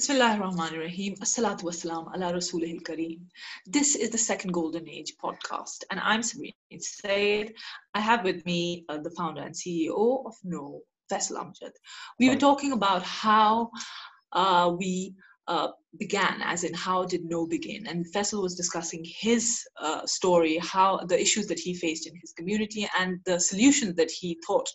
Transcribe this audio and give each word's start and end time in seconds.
Bismillah 0.00 0.38
ar-Rahman 0.38 0.72
ar-Rahim. 0.76 1.14
Assalatu 1.16 1.64
wassalam 1.64 2.06
ala 2.14 2.32
Rasulihil 2.32 2.80
Kareem. 2.80 3.20
This 3.66 3.96
is 3.96 4.08
the 4.08 4.16
Second 4.16 4.50
Golden 4.50 4.88
Age 4.88 5.12
podcast, 5.22 5.84
and 5.90 6.00
I'm 6.00 6.22
Sabrina 6.22 6.54
Said. 6.78 7.52
I 7.92 8.00
have 8.00 8.24
with 8.24 8.46
me 8.46 8.86
uh, 8.88 8.96
the 8.96 9.10
founder 9.10 9.42
and 9.42 9.54
CEO 9.54 10.24
of 10.24 10.34
KNOW, 10.42 10.80
Faisal 11.12 11.36
Amjad. 11.36 11.72
We 12.18 12.30
were 12.30 12.36
talking 12.36 12.72
about 12.72 13.02
how 13.02 13.72
uh, 14.32 14.74
we 14.74 15.16
uh, 15.48 15.68
began, 15.98 16.40
as 16.44 16.64
in 16.64 16.72
how 16.72 17.04
did 17.04 17.26
KNOW 17.26 17.48
begin, 17.48 17.86
and 17.86 18.10
Faisal 18.10 18.40
was 18.40 18.54
discussing 18.54 19.04
his 19.04 19.62
uh, 19.82 20.06
story, 20.06 20.56
how 20.62 20.96
the 21.08 21.20
issues 21.20 21.46
that 21.48 21.58
he 21.58 21.74
faced 21.74 22.06
in 22.06 22.14
his 22.22 22.32
community, 22.32 22.88
and 22.98 23.20
the 23.26 23.38
solutions 23.38 23.96
that 23.96 24.10
he 24.10 24.38
thought 24.46 24.70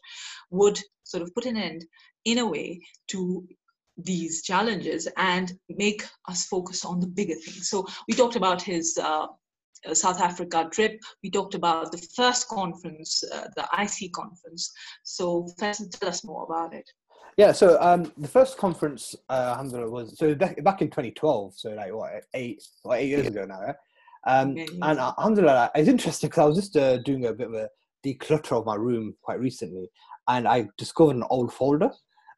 would 0.52 0.80
sort 1.04 1.24
of 1.24 1.34
put 1.34 1.48
an 1.48 1.58
end 1.58 1.84
in 2.26 2.38
a 2.38 2.46
way 2.46 2.80
to 3.08 3.44
these 3.98 4.42
challenges 4.42 5.08
and 5.18 5.54
make 5.70 6.04
us 6.28 6.46
focus 6.46 6.86
on 6.86 7.00
the 7.00 7.08
bigger 7.08 7.36
things. 7.36 7.70
So 7.70 7.86
we 8.08 8.14
talked 8.14 8.36
about 8.36 8.62
his 8.62 8.98
uh, 8.98 9.28
uh 9.88 9.94
South 9.94 10.20
Africa 10.20 10.68
trip. 10.72 11.00
We 11.24 11.30
talked 11.30 11.56
about 11.56 11.92
the 11.92 12.06
first 12.16 12.48
conference, 12.48 13.24
uh, 13.34 13.48
the 13.56 13.68
IC 13.82 14.12
conference. 14.14 14.72
So 15.04 15.48
first, 15.58 15.92
tell 16.00 16.10
us 16.10 16.24
more 16.24 16.44
about 16.44 16.74
it. 16.74 16.90
Yeah, 17.38 17.52
so 17.52 17.78
um, 17.82 18.14
the 18.18 18.30
first 18.30 18.58
conference, 18.58 19.14
uh, 19.30 19.50
alhamdulillah, 19.52 19.92
was 19.92 20.18
so 20.18 20.34
back, 20.36 20.64
back 20.64 20.82
in 20.82 20.88
2012, 20.88 21.54
so 21.58 21.70
like 21.72 21.94
what, 21.94 22.24
eight, 22.34 22.64
what, 22.84 23.00
eight 23.00 23.10
years 23.10 23.28
ago 23.28 23.46
now. 23.46 23.74
Um, 24.26 24.56
yeah, 24.56 24.66
and 24.82 25.00
uh, 25.00 25.14
alhamdulillah, 25.18 25.72
it's 25.76 25.90
interesting 25.90 26.30
because 26.30 26.42
I 26.42 26.46
was 26.46 26.56
just 26.56 26.78
uh, 26.78 26.98
doing 26.98 27.26
a 27.26 27.34
bit 27.34 27.48
of 27.48 27.54
a 27.54 27.70
declutter 28.06 28.54
of 28.54 28.66
my 28.66 28.76
room 28.76 29.16
quite 29.22 29.42
recently, 29.42 29.90
and 30.30 30.48
I 30.48 30.70
discovered 30.78 31.18
an 31.18 31.26
old 31.30 31.52
folder 31.52 31.92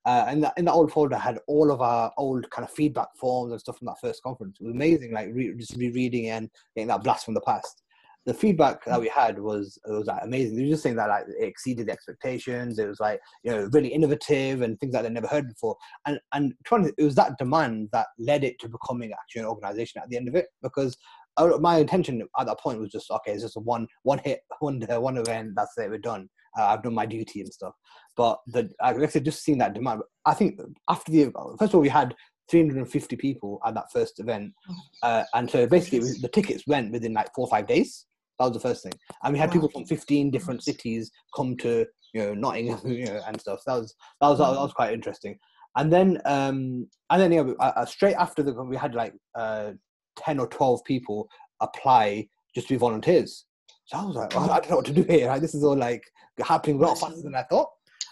uh, 0.07 0.23
and 0.29 0.49
in 0.55 0.63
the 0.63 0.71
old 0.71 0.89
folder 0.89 1.17
had 1.17 1.37
all 1.47 1.69
of 1.69 1.81
our 1.81 2.13
old 2.17 2.49
kind 2.49 2.65
of 2.65 2.73
feedback 2.73 3.09
forms 3.19 3.51
and 3.51 3.59
stuff 3.59 3.77
from 3.77 3.87
that 3.87 3.99
first 4.01 4.23
conference. 4.23 4.57
It 4.57 4.63
was 4.63 4.73
amazing, 4.73 5.11
like 5.11 5.27
re- 5.33 5.53
just 5.57 5.75
rereading 5.75 6.29
and 6.29 6.49
getting 6.73 6.87
that 6.87 7.03
blast 7.03 7.25
from 7.25 7.33
the 7.33 7.41
past. 7.41 7.83
The 8.25 8.33
feedback 8.33 8.85
that 8.85 9.01
we 9.01 9.09
had 9.09 9.37
was 9.37 9.77
was 9.85 10.07
like 10.07 10.21
amazing. 10.23 10.55
They 10.55 10.63
were 10.63 10.69
just 10.69 10.83
saying 10.83 10.95
that 10.95 11.09
like 11.09 11.25
it 11.27 11.45
exceeded 11.45 11.87
the 11.87 11.91
expectations. 11.91 12.79
It 12.79 12.87
was 12.87 13.01
like 13.01 13.19
you 13.43 13.51
know 13.51 13.69
really 13.73 13.89
innovative 13.89 14.61
and 14.61 14.79
things 14.79 14.93
that 14.93 15.01
they'd 15.01 15.11
never 15.11 15.27
heard 15.27 15.49
before. 15.49 15.75
And 16.05 16.19
and 16.31 16.53
it 16.71 17.03
was 17.03 17.15
that 17.15 17.37
demand 17.37 17.89
that 17.91 18.07
led 18.17 18.45
it 18.45 18.59
to 18.59 18.69
becoming 18.69 19.11
actually 19.11 19.41
an 19.41 19.47
organization 19.47 20.01
at 20.01 20.09
the 20.09 20.15
end 20.15 20.29
of 20.29 20.35
it 20.35 20.47
because 20.63 20.95
uh, 21.35 21.57
my 21.59 21.79
intention 21.79 22.25
at 22.39 22.47
that 22.47 22.59
point 22.61 22.79
was 22.79 22.91
just 22.91 23.11
okay, 23.11 23.33
it's 23.33 23.43
just 23.43 23.57
a 23.57 23.61
one 23.61 23.87
one 24.03 24.19
hit, 24.23 24.39
one 24.59 24.79
one 24.79 25.17
event. 25.17 25.51
That's 25.55 25.77
it, 25.77 25.89
we're 25.89 25.97
done. 25.97 26.29
Uh, 26.57 26.65
I've 26.65 26.83
done 26.83 26.93
my 26.93 27.05
duty 27.05 27.41
and 27.41 27.53
stuff. 27.53 27.73
But 28.15 28.39
the, 28.47 28.69
like 28.81 28.97
I 28.97 29.05
said, 29.07 29.25
just 29.25 29.43
seeing 29.43 29.57
that 29.59 29.73
demand. 29.73 30.01
I 30.25 30.33
think 30.33 30.59
after 30.89 31.11
the 31.11 31.31
first 31.59 31.71
of 31.71 31.75
all, 31.75 31.81
we 31.81 31.89
had 31.89 32.15
350 32.49 33.15
people 33.17 33.59
at 33.65 33.75
that 33.75 33.91
first 33.91 34.19
event, 34.19 34.53
oh. 34.69 34.75
uh, 35.07 35.23
and 35.33 35.49
so 35.49 35.67
basically 35.67 35.99
the 36.21 36.29
tickets 36.29 36.63
went 36.67 36.91
within 36.91 37.13
like 37.13 37.33
four 37.35 37.45
or 37.45 37.49
five 37.49 37.67
days. 37.67 38.05
That 38.39 38.45
was 38.45 38.53
the 38.53 38.59
first 38.59 38.83
thing, 38.83 38.93
and 39.23 39.33
we 39.33 39.39
had 39.39 39.49
wow. 39.49 39.53
people 39.53 39.69
from 39.69 39.85
15 39.85 40.31
different 40.31 40.63
cities 40.63 41.11
come 41.35 41.57
to 41.57 41.85
you 42.13 42.21
know 42.21 42.33
Nottingham, 42.33 42.79
you 42.85 43.05
know, 43.05 43.21
and 43.27 43.39
stuff. 43.39 43.61
That 43.65 43.75
was 43.75 43.95
that 44.21 44.29
was 44.29 44.39
that 44.39 44.49
was 44.49 44.73
quite 44.73 44.93
interesting. 44.93 45.37
And 45.75 45.93
then 45.93 46.19
um, 46.25 46.87
and 47.09 47.21
then 47.21 47.31
yeah, 47.31 47.53
uh, 47.59 47.85
straight 47.85 48.15
after 48.15 48.41
the 48.41 48.53
we 48.53 48.75
had 48.75 48.95
like 48.95 49.13
uh, 49.35 49.73
10 50.17 50.39
or 50.39 50.47
12 50.47 50.83
people 50.85 51.29
apply 51.61 52.27
just 52.53 52.67
to 52.67 52.73
be 52.73 52.77
volunteers. 52.77 53.45
So 53.87 53.97
I 53.97 54.03
was 54.03 54.15
like, 54.17 54.35
oh, 54.35 54.49
I 54.49 54.59
don't 54.59 54.69
know 54.69 54.75
what 54.77 54.85
to 54.85 54.93
do 54.93 55.03
here. 55.03 55.27
Like, 55.27 55.41
this 55.41 55.55
is 55.55 55.63
all 55.63 55.75
like 55.75 56.03
happening 56.45 56.77
a 56.77 56.85
lot 56.85 56.99
faster 56.99 57.21
than 57.21 57.35
I 57.35 57.43
thought. 57.43 57.69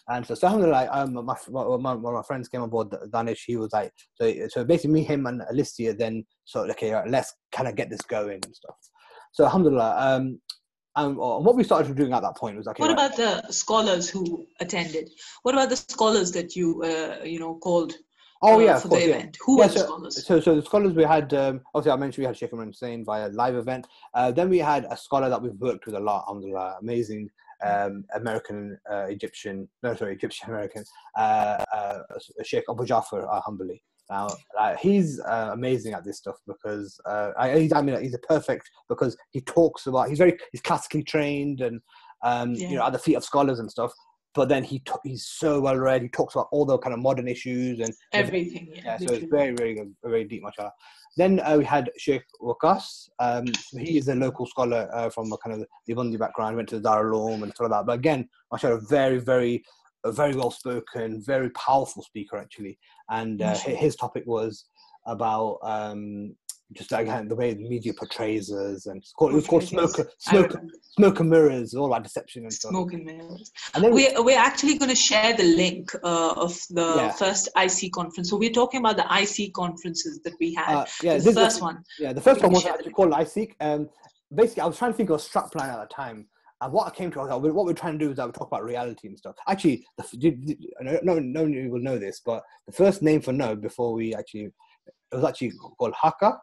And 0.07 0.25
so, 0.25 0.35
so 0.35 0.47
like, 0.55 0.87
um, 0.91 1.13
my, 1.13 1.35
my, 1.49 1.63
one 1.65 1.95
of 1.97 2.13
my 2.13 2.21
friends 2.21 2.47
came 2.47 2.61
on 2.61 2.69
board, 2.69 2.95
Danish, 3.11 3.43
he 3.45 3.57
was 3.57 3.73
like, 3.73 3.91
so, 4.13 4.33
so 4.47 4.63
basically 4.63 4.93
me, 4.93 5.03
him 5.03 5.25
and 5.25 5.41
Alicia 5.49 5.93
then 5.93 6.25
sort 6.45 6.69
of, 6.69 6.75
okay, 6.75 6.93
right, 6.93 7.09
let's 7.09 7.33
kind 7.51 7.67
of 7.67 7.75
get 7.75 7.89
this 7.89 8.01
going 8.01 8.39
and 8.45 8.55
stuff. 8.55 8.75
So 9.33 9.43
alhamdulillah, 9.43 9.95
um, 9.97 10.39
um, 10.95 11.17
what 11.17 11.57
we 11.57 11.63
started 11.65 11.93
doing 11.97 12.13
at 12.13 12.21
that 12.21 12.37
point 12.37 12.55
was 12.55 12.67
like. 12.67 12.79
What 12.79 12.95
right, 12.95 13.07
about 13.07 13.17
the 13.17 13.51
scholars 13.51 14.07
who 14.09 14.45
attended? 14.61 15.09
What 15.43 15.55
about 15.55 15.69
the 15.69 15.75
scholars 15.75 16.31
that 16.31 16.55
you, 16.55 16.81
uh, 16.83 17.23
you 17.25 17.39
know, 17.39 17.55
called 17.55 17.93
Oh 18.45 18.55
uh, 18.55 18.59
yeah, 18.59 18.79
for 18.79 18.89
course, 18.89 19.01
the 19.01 19.09
yeah. 19.09 19.15
event. 19.15 19.37
Who 19.45 19.57
yeah, 19.57 19.65
were 19.65 19.73
the 19.73 19.79
so, 19.79 19.85
scholars? 19.85 20.25
So, 20.25 20.39
so 20.39 20.55
the 20.55 20.65
scholars 20.65 20.93
we 20.93 21.03
had. 21.03 21.33
Um, 21.33 21.61
obviously, 21.73 21.91
I 21.91 21.95
mentioned 21.95 22.23
we 22.23 22.27
had 22.27 22.37
Sheikh 22.37 22.51
Imran 22.51 22.67
Hussain 22.67 23.03
via 23.03 23.29
live 23.29 23.55
event. 23.55 23.87
Uh, 24.13 24.31
then 24.31 24.49
we 24.49 24.59
had 24.59 24.85
a 24.89 24.97
scholar 24.97 25.29
that 25.29 25.41
we've 25.41 25.59
worked 25.59 25.85
with 25.85 25.95
a 25.95 25.99
lot. 25.99 26.25
Alhamdulillah, 26.27 26.77
amazing 26.81 27.29
um, 27.63 28.05
American 28.15 28.77
uh, 28.91 29.05
Egyptian. 29.09 29.67
No, 29.81 29.95
sorry, 29.95 30.13
Egyptian 30.13 30.49
American. 30.49 30.83
Uh, 31.17 31.63
uh, 31.73 31.99
Sheikh 32.43 32.65
Abu 32.69 32.85
Jafar 32.85 33.21
Al-Hanbali. 33.21 33.81
Now, 34.07 34.27
he's 34.79 35.19
uh, 35.19 35.49
amazing 35.53 35.93
at 35.93 36.05
this 36.05 36.17
stuff 36.17 36.35
because 36.45 36.99
uh, 37.07 37.31
I, 37.39 37.67
I 37.73 37.81
mean, 37.81 37.99
he's 38.03 38.13
a 38.13 38.19
perfect 38.19 38.69
because 38.87 39.17
he 39.31 39.41
talks 39.41 39.87
about. 39.87 40.09
He's 40.09 40.19
very 40.19 40.37
he's 40.51 40.61
classically 40.61 41.03
trained 41.03 41.61
and 41.61 41.81
um, 42.23 42.53
yeah. 42.53 42.69
you 42.69 42.75
know 42.75 42.85
at 42.85 42.93
the 42.93 42.99
feet 42.99 43.15
of 43.15 43.23
scholars 43.23 43.59
and 43.59 43.69
stuff 43.69 43.93
but 44.35 44.49
then 44.49 44.63
he 44.63 44.79
t- 44.79 44.91
he's 45.03 45.25
so 45.25 45.61
well 45.61 45.77
read. 45.77 46.01
He 46.01 46.09
talks 46.09 46.35
about 46.35 46.49
all 46.51 46.65
the 46.65 46.77
kind 46.77 46.93
of 46.93 46.99
modern 46.99 47.27
issues 47.27 47.79
and 47.79 47.93
everything. 48.11 48.67
Yeah, 48.71 48.81
yeah 48.85 48.97
so 48.97 49.13
it's 49.13 49.25
very, 49.31 49.55
very 49.55 49.73
good, 49.75 49.95
very 50.03 50.25
deep, 50.25 50.43
mashallah. 50.43 50.73
Then 51.17 51.39
uh, 51.39 51.55
we 51.57 51.63
had 51.63 51.89
Sheikh 51.97 52.25
Wakas. 52.41 53.09
Um, 53.19 53.45
he 53.71 53.97
is 53.97 54.09
a 54.09 54.15
local 54.15 54.45
scholar 54.45 54.89
uh, 54.93 55.09
from 55.09 55.31
a 55.31 55.37
kind 55.37 55.55
of 55.61 55.67
Deobandi 55.89 56.19
background. 56.19 56.57
Went 56.57 56.67
to 56.69 56.79
the 56.79 56.89
Darul 56.89 57.13
Uloom 57.13 57.43
and 57.43 57.53
stuff 57.53 57.69
like 57.69 57.79
that. 57.79 57.85
But 57.85 57.93
again, 57.93 58.27
mashallah, 58.51 58.81
very, 58.89 59.19
very, 59.19 59.63
very 60.07 60.35
well 60.35 60.51
spoken, 60.51 61.23
very 61.23 61.49
powerful 61.51 62.03
speaker 62.03 62.37
actually. 62.37 62.77
And 63.09 63.41
uh, 63.41 63.55
his 63.55 63.95
topic 63.95 64.23
was 64.25 64.65
about 65.07 65.59
um, 65.63 66.35
just 66.73 66.91
again 66.91 67.27
the 67.27 67.35
way 67.35 67.53
the 67.53 67.67
media 67.67 67.93
portrays 67.93 68.51
us, 68.51 68.87
and 68.87 68.97
it's 68.97 69.11
called, 69.13 69.31
it 69.31 69.35
was 69.35 69.47
called 69.47 69.63
smoke, 69.63 69.95
smoke, 70.17 70.55
smoke 70.81 71.19
and 71.19 71.29
mirrors, 71.29 71.73
all 71.75 71.85
about 71.85 72.03
deception 72.03 72.43
and 72.43 72.53
stuff. 72.53 72.71
Smoke 72.71 72.93
and 72.93 73.05
mirrors. 73.05 73.51
And 73.73 73.83
then 73.83 73.93
we're, 73.93 74.11
we're 74.23 74.39
actually 74.39 74.77
going 74.77 74.89
to 74.89 74.95
share 74.95 75.35
the 75.35 75.43
link 75.43 75.93
uh, 76.03 76.33
of 76.33 76.57
the 76.71 76.95
yeah. 76.95 77.11
first 77.11 77.49
IC 77.55 77.91
conference. 77.91 78.29
So 78.29 78.37
we're 78.37 78.51
talking 78.51 78.79
about 78.79 78.97
the 78.97 79.05
IC 79.05 79.53
conferences 79.53 80.19
that 80.23 80.33
we 80.39 80.53
had. 80.53 80.75
Uh, 80.75 80.85
yeah, 81.03 81.17
the 81.17 81.33
first 81.33 81.61
one. 81.61 81.83
Yeah, 81.99 82.13
the 82.13 82.21
first 82.21 82.41
one 82.41 82.51
was 82.51 82.65
actually 82.65 82.93
called 82.93 83.13
IC. 83.17 83.55
Um, 83.59 83.89
basically, 84.33 84.61
I 84.61 84.65
was 84.65 84.77
trying 84.77 84.91
to 84.91 84.97
think 84.97 85.09
of 85.09 85.19
a 85.19 85.23
strapline 85.23 85.71
at 85.71 85.87
the 85.87 85.93
time. 85.93 86.27
And 86.61 86.71
what 86.71 86.87
I 86.87 86.89
came 86.89 87.11
to, 87.11 87.19
was 87.19 87.29
what 87.29 87.65
we're 87.65 87.73
trying 87.73 87.99
to 87.99 88.05
do 88.05 88.11
is 88.11 88.17
that 88.17 88.25
we 88.25 88.31
talk 88.31 88.47
about 88.47 88.63
reality 88.63 89.07
and 89.07 89.17
stuff. 89.17 89.35
Actually, 89.47 89.85
the, 89.97 90.57
no, 90.81 91.19
no 91.19 91.41
one 91.43 91.69
will 91.69 91.81
know 91.81 91.99
this, 91.99 92.21
but 92.25 92.43
the 92.65 92.71
first 92.71 93.01
name 93.01 93.21
for 93.21 93.33
KNOW 93.33 93.55
before 93.55 93.93
we 93.93 94.15
actually, 94.15 94.45
it 94.45 95.15
was 95.15 95.25
actually 95.25 95.51
called 95.77 95.93
Haka, 95.93 96.37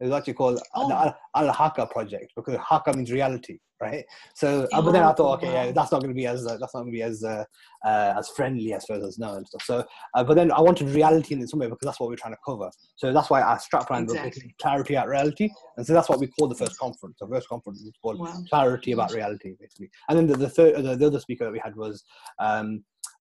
it 0.00 0.04
was 0.04 0.12
actually 0.12 0.34
called 0.34 0.60
oh. 0.74 0.88
the 0.88 1.14
Al 1.34 1.52
Haka 1.52 1.86
project 1.86 2.32
because 2.36 2.56
Haka 2.56 2.96
means 2.96 3.10
reality, 3.10 3.58
right? 3.80 4.04
So, 4.34 4.68
oh, 4.72 4.82
but 4.82 4.92
then 4.92 5.02
I 5.02 5.12
thought, 5.12 5.38
okay, 5.38 5.52
yeah, 5.52 5.72
that's 5.72 5.90
not 5.90 6.00
going 6.00 6.10
to 6.10 6.14
be 6.14 6.26
as 6.26 6.46
uh, 6.46 6.56
that's 6.58 6.74
not 6.74 6.82
going 6.82 6.92
to 6.92 6.96
be 6.96 7.02
as 7.02 7.24
uh, 7.24 7.44
uh, 7.84 8.14
as 8.16 8.28
friendly 8.30 8.72
as 8.74 8.84
far 8.84 8.96
as 8.96 9.18
KNOW 9.18 9.36
and 9.36 9.46
stuff. 9.46 9.62
So, 9.62 9.84
uh, 10.14 10.24
but 10.24 10.34
then 10.34 10.52
I 10.52 10.60
wanted 10.60 10.88
reality 10.90 11.34
in 11.34 11.46
some 11.48 11.60
way 11.60 11.66
because 11.66 11.86
that's 11.86 11.98
what 12.00 12.08
we're 12.08 12.16
trying 12.16 12.34
to 12.34 12.40
cover. 12.44 12.70
So 12.96 13.12
that's 13.12 13.30
why 13.30 13.42
our 13.42 13.58
strapline 13.58 14.04
exactly. 14.04 14.42
was 14.44 14.52
clarity 14.60 14.96
at 14.96 15.08
reality, 15.08 15.50
and 15.76 15.86
so 15.86 15.94
that's 15.94 16.08
what 16.08 16.20
we 16.20 16.28
called 16.28 16.52
the 16.52 16.56
first 16.56 16.78
conference. 16.78 17.16
The 17.20 17.26
first 17.26 17.48
conference 17.48 17.82
was 17.82 17.92
called 18.00 18.20
wow. 18.20 18.42
clarity 18.48 18.92
about 18.92 19.12
reality, 19.12 19.54
basically. 19.58 19.90
And 20.08 20.18
then 20.18 20.26
the, 20.26 20.36
the 20.36 20.50
third, 20.50 20.76
the, 20.84 20.96
the 20.96 21.06
other 21.06 21.20
speaker 21.20 21.44
that 21.44 21.52
we 21.52 21.60
had 21.62 21.76
was. 21.76 22.04
Um, 22.38 22.84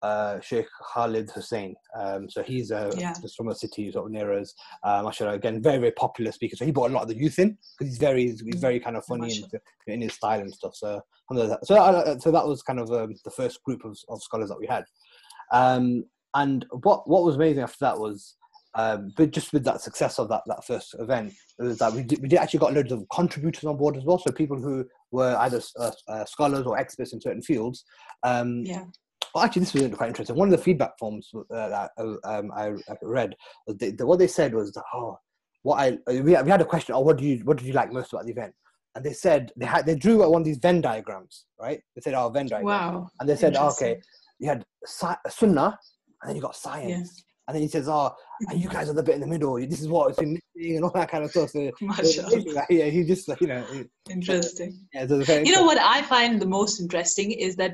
uh, 0.01 0.39
Sheikh 0.39 0.67
Khalid 0.93 1.29
Hussein. 1.31 1.75
Um, 1.97 2.29
so 2.29 2.43
he's 2.43 2.71
uh, 2.71 2.91
yeah. 2.97 3.13
just 3.21 3.35
from 3.35 3.49
a 3.49 3.55
city 3.55 3.91
sort 3.91 4.05
of 4.05 4.11
near 4.11 4.33
us. 4.33 4.53
Uh, 4.83 5.01
mashallah, 5.03 5.33
again, 5.33 5.61
very, 5.61 5.77
very 5.77 5.91
popular 5.91 6.31
speaker. 6.31 6.55
So 6.55 6.65
he 6.65 6.71
brought 6.71 6.91
a 6.91 6.93
lot 6.93 7.03
of 7.03 7.09
the 7.09 7.17
youth 7.17 7.39
in 7.39 7.57
because 7.77 7.91
he's 7.91 7.97
very, 7.97 8.23
he's 8.23 8.61
very 8.61 8.79
kind 8.79 8.95
of 8.95 9.05
funny 9.05 9.43
in, 9.87 9.93
in 9.93 10.01
his 10.01 10.13
style 10.13 10.39
and 10.39 10.53
stuff. 10.53 10.75
So, 10.75 11.01
so, 11.63 11.75
uh, 11.75 12.19
so 12.19 12.31
that 12.31 12.47
was 12.47 12.61
kind 12.63 12.79
of 12.79 12.91
um, 12.91 13.13
the 13.25 13.31
first 13.31 13.61
group 13.63 13.83
of, 13.85 13.97
of 14.09 14.21
scholars 14.21 14.49
that 14.49 14.59
we 14.59 14.67
had. 14.67 14.85
Um, 15.51 16.05
and 16.35 16.65
what, 16.83 17.09
what 17.09 17.23
was 17.23 17.35
amazing 17.35 17.63
after 17.63 17.77
that 17.81 17.99
was, 17.99 18.35
um, 18.75 19.11
but 19.17 19.31
just 19.31 19.51
with 19.51 19.63
that 19.65 19.81
success 19.81 20.19
of 20.19 20.29
that, 20.29 20.43
that 20.45 20.63
first 20.63 20.95
event, 20.99 21.33
was 21.57 21.79
that 21.79 21.91
we 21.91 22.03
did, 22.03 22.21
we 22.21 22.27
did 22.29 22.37
actually 22.37 22.59
got 22.59 22.73
loads 22.73 22.91
of 22.91 23.03
contributors 23.11 23.63
on 23.63 23.77
board 23.77 23.97
as 23.97 24.05
well. 24.05 24.19
So 24.19 24.31
people 24.31 24.61
who 24.61 24.85
were 25.11 25.35
either 25.39 25.59
uh, 25.79 25.91
uh, 26.07 26.25
scholars 26.25 26.67
or 26.67 26.77
experts 26.77 27.11
in 27.11 27.19
certain 27.19 27.41
fields. 27.41 27.83
Um, 28.23 28.63
yeah 28.63 28.85
well, 29.33 29.43
actually, 29.43 29.61
this 29.61 29.73
was 29.73 29.95
quite 29.95 30.09
interesting. 30.09 30.35
One 30.35 30.47
of 30.47 30.57
the 30.57 30.63
feedback 30.63 30.97
forms 30.97 31.29
uh, 31.35 31.69
that 31.69 31.91
uh, 31.97 32.15
um, 32.23 32.51
I, 32.55 32.73
read, 33.01 33.35
they, 33.67 33.91
the, 33.91 34.05
what 34.05 34.19
they 34.19 34.27
said 34.27 34.53
was, 34.53 34.71
that, 34.73 34.83
"Oh, 34.93 35.17
what 35.63 35.79
I 35.79 35.97
we 36.11 36.33
had, 36.33 36.45
we 36.45 36.51
had 36.51 36.61
a 36.61 36.65
question. 36.65 36.95
Oh, 36.95 37.01
what 37.01 37.17
do 37.17 37.25
you 37.25 37.39
what 37.43 37.57
did 37.57 37.67
you 37.67 37.73
like 37.73 37.91
most 37.91 38.13
about 38.13 38.25
the 38.25 38.31
event?" 38.31 38.53
And 38.95 39.05
they 39.05 39.13
said 39.13 39.51
they 39.55 39.65
had 39.65 39.85
they 39.85 39.95
drew 39.95 40.17
one 40.17 40.41
of 40.41 40.45
these 40.45 40.57
Venn 40.57 40.81
diagrams, 40.81 41.45
right? 41.59 41.79
They 41.95 42.01
said, 42.01 42.13
"Oh, 42.13 42.29
Venn 42.29 42.47
diagram." 42.47 42.65
Wow. 42.65 43.09
And 43.19 43.29
they 43.29 43.35
said, 43.35 43.55
oh, 43.57 43.69
"Okay, 43.69 43.99
you 44.39 44.47
had 44.47 44.65
Sunnah, 44.85 45.77
and 46.21 46.29
then 46.29 46.35
you 46.35 46.41
got 46.41 46.55
science." 46.55 47.23
And 47.49 47.55
then 47.55 47.63
he 47.63 47.67
says, 47.67 47.89
"Oh, 47.89 48.13
you 48.55 48.69
guys 48.69 48.91
are 48.91 48.93
the 48.93 49.01
bit 49.01 49.15
in 49.15 49.21
the 49.21 49.27
middle. 49.27 49.55
This 49.55 49.81
is 49.81 49.87
what 49.87 50.09
it's 50.09 50.19
been 50.19 50.39
missing, 50.55 50.75
and 50.75 50.85
all 50.85 50.91
that 50.91 51.09
kind 51.09 51.23
of 51.23 51.31
stuff." 51.31 51.49
So, 51.49 51.71
yeah, 52.69 52.85
he 52.85 53.03
just 53.03 53.27
you 53.41 53.47
know. 53.47 53.65
Interesting. 54.07 54.85
Yeah, 54.93 55.07
so 55.07 55.19
you 55.39 55.51
know 55.51 55.63
what 55.63 55.79
I 55.79 56.03
find 56.03 56.39
the 56.39 56.45
most 56.45 56.79
interesting 56.79 57.31
is 57.31 57.55
that, 57.55 57.73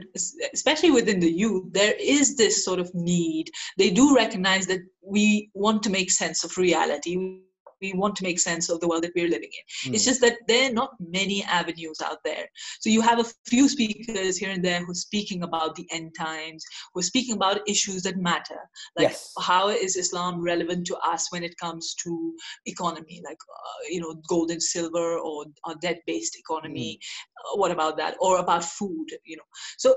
especially 0.54 0.92
within 0.92 1.20
the 1.20 1.30
youth, 1.30 1.74
there 1.74 1.94
is 2.00 2.38
this 2.38 2.64
sort 2.64 2.80
of 2.80 2.90
need. 2.96 3.52
They 3.78 3.90
do 3.90 4.16
recognize 4.16 4.66
that 4.68 4.80
we 5.06 5.50
want 5.54 5.84
to 5.84 5.90
make 5.90 6.10
sense 6.10 6.46
of 6.46 6.56
reality 6.56 7.42
we 7.82 7.94
want 7.94 8.16
to 8.18 8.24
make 8.24 8.40
sense 8.40 8.70
of 8.70 8.80
the 8.80 8.88
world 8.88 9.04
that 9.04 9.12
we're 9.16 9.30
living 9.30 9.50
in. 9.60 9.92
Mm. 9.92 9.96
It's 9.96 10.06
just 10.06 10.22
that 10.22 10.38
there 10.48 10.70
are 10.70 10.74
not 10.74 10.92
many 11.00 11.44
avenues 11.44 12.02
out 12.02 12.18
there. 12.24 12.48
So 12.80 12.90
you 12.90 13.02
have 13.02 13.20
a 13.20 13.26
few 13.48 13.68
speakers 13.70 14.38
here 14.38 14.52
and 14.52 14.64
there 14.64 14.84
who 14.84 14.92
are 14.92 14.96
speaking 14.96 15.44
about 15.44 15.76
the 15.76 15.88
end 15.92 16.14
times, 16.18 16.64
who 16.94 17.00
are 17.00 17.04
speaking 17.04 17.36
about 17.36 17.68
issues 17.68 18.04
that 18.04 18.18
matter, 18.18 18.60
like 18.98 19.10
yes. 19.10 19.34
how 19.40 19.70
is 19.70 19.96
Islam 19.96 20.42
relevant 20.42 20.88
to 20.88 20.98
us 20.98 21.32
when 21.32 21.44
it 21.44 21.58
comes 21.58 21.96
to 22.04 22.34
economy, 22.66 23.22
like 23.24 23.38
uh, 23.50 23.88
you 23.90 24.02
know 24.02 24.16
gold 24.28 24.52
and 24.52 24.62
silver 24.62 25.18
or, 25.18 25.46
or 25.66 25.76
debt-based 25.82 26.38
economy. 26.38 27.00
Mm. 27.00 27.54
Uh, 27.54 27.58
what 27.58 27.72
about 27.72 27.98
that? 27.98 28.16
Or 28.20 28.40
about 28.40 28.64
food, 28.64 29.08
you 29.26 29.38
know. 29.38 29.44
So 29.78 29.96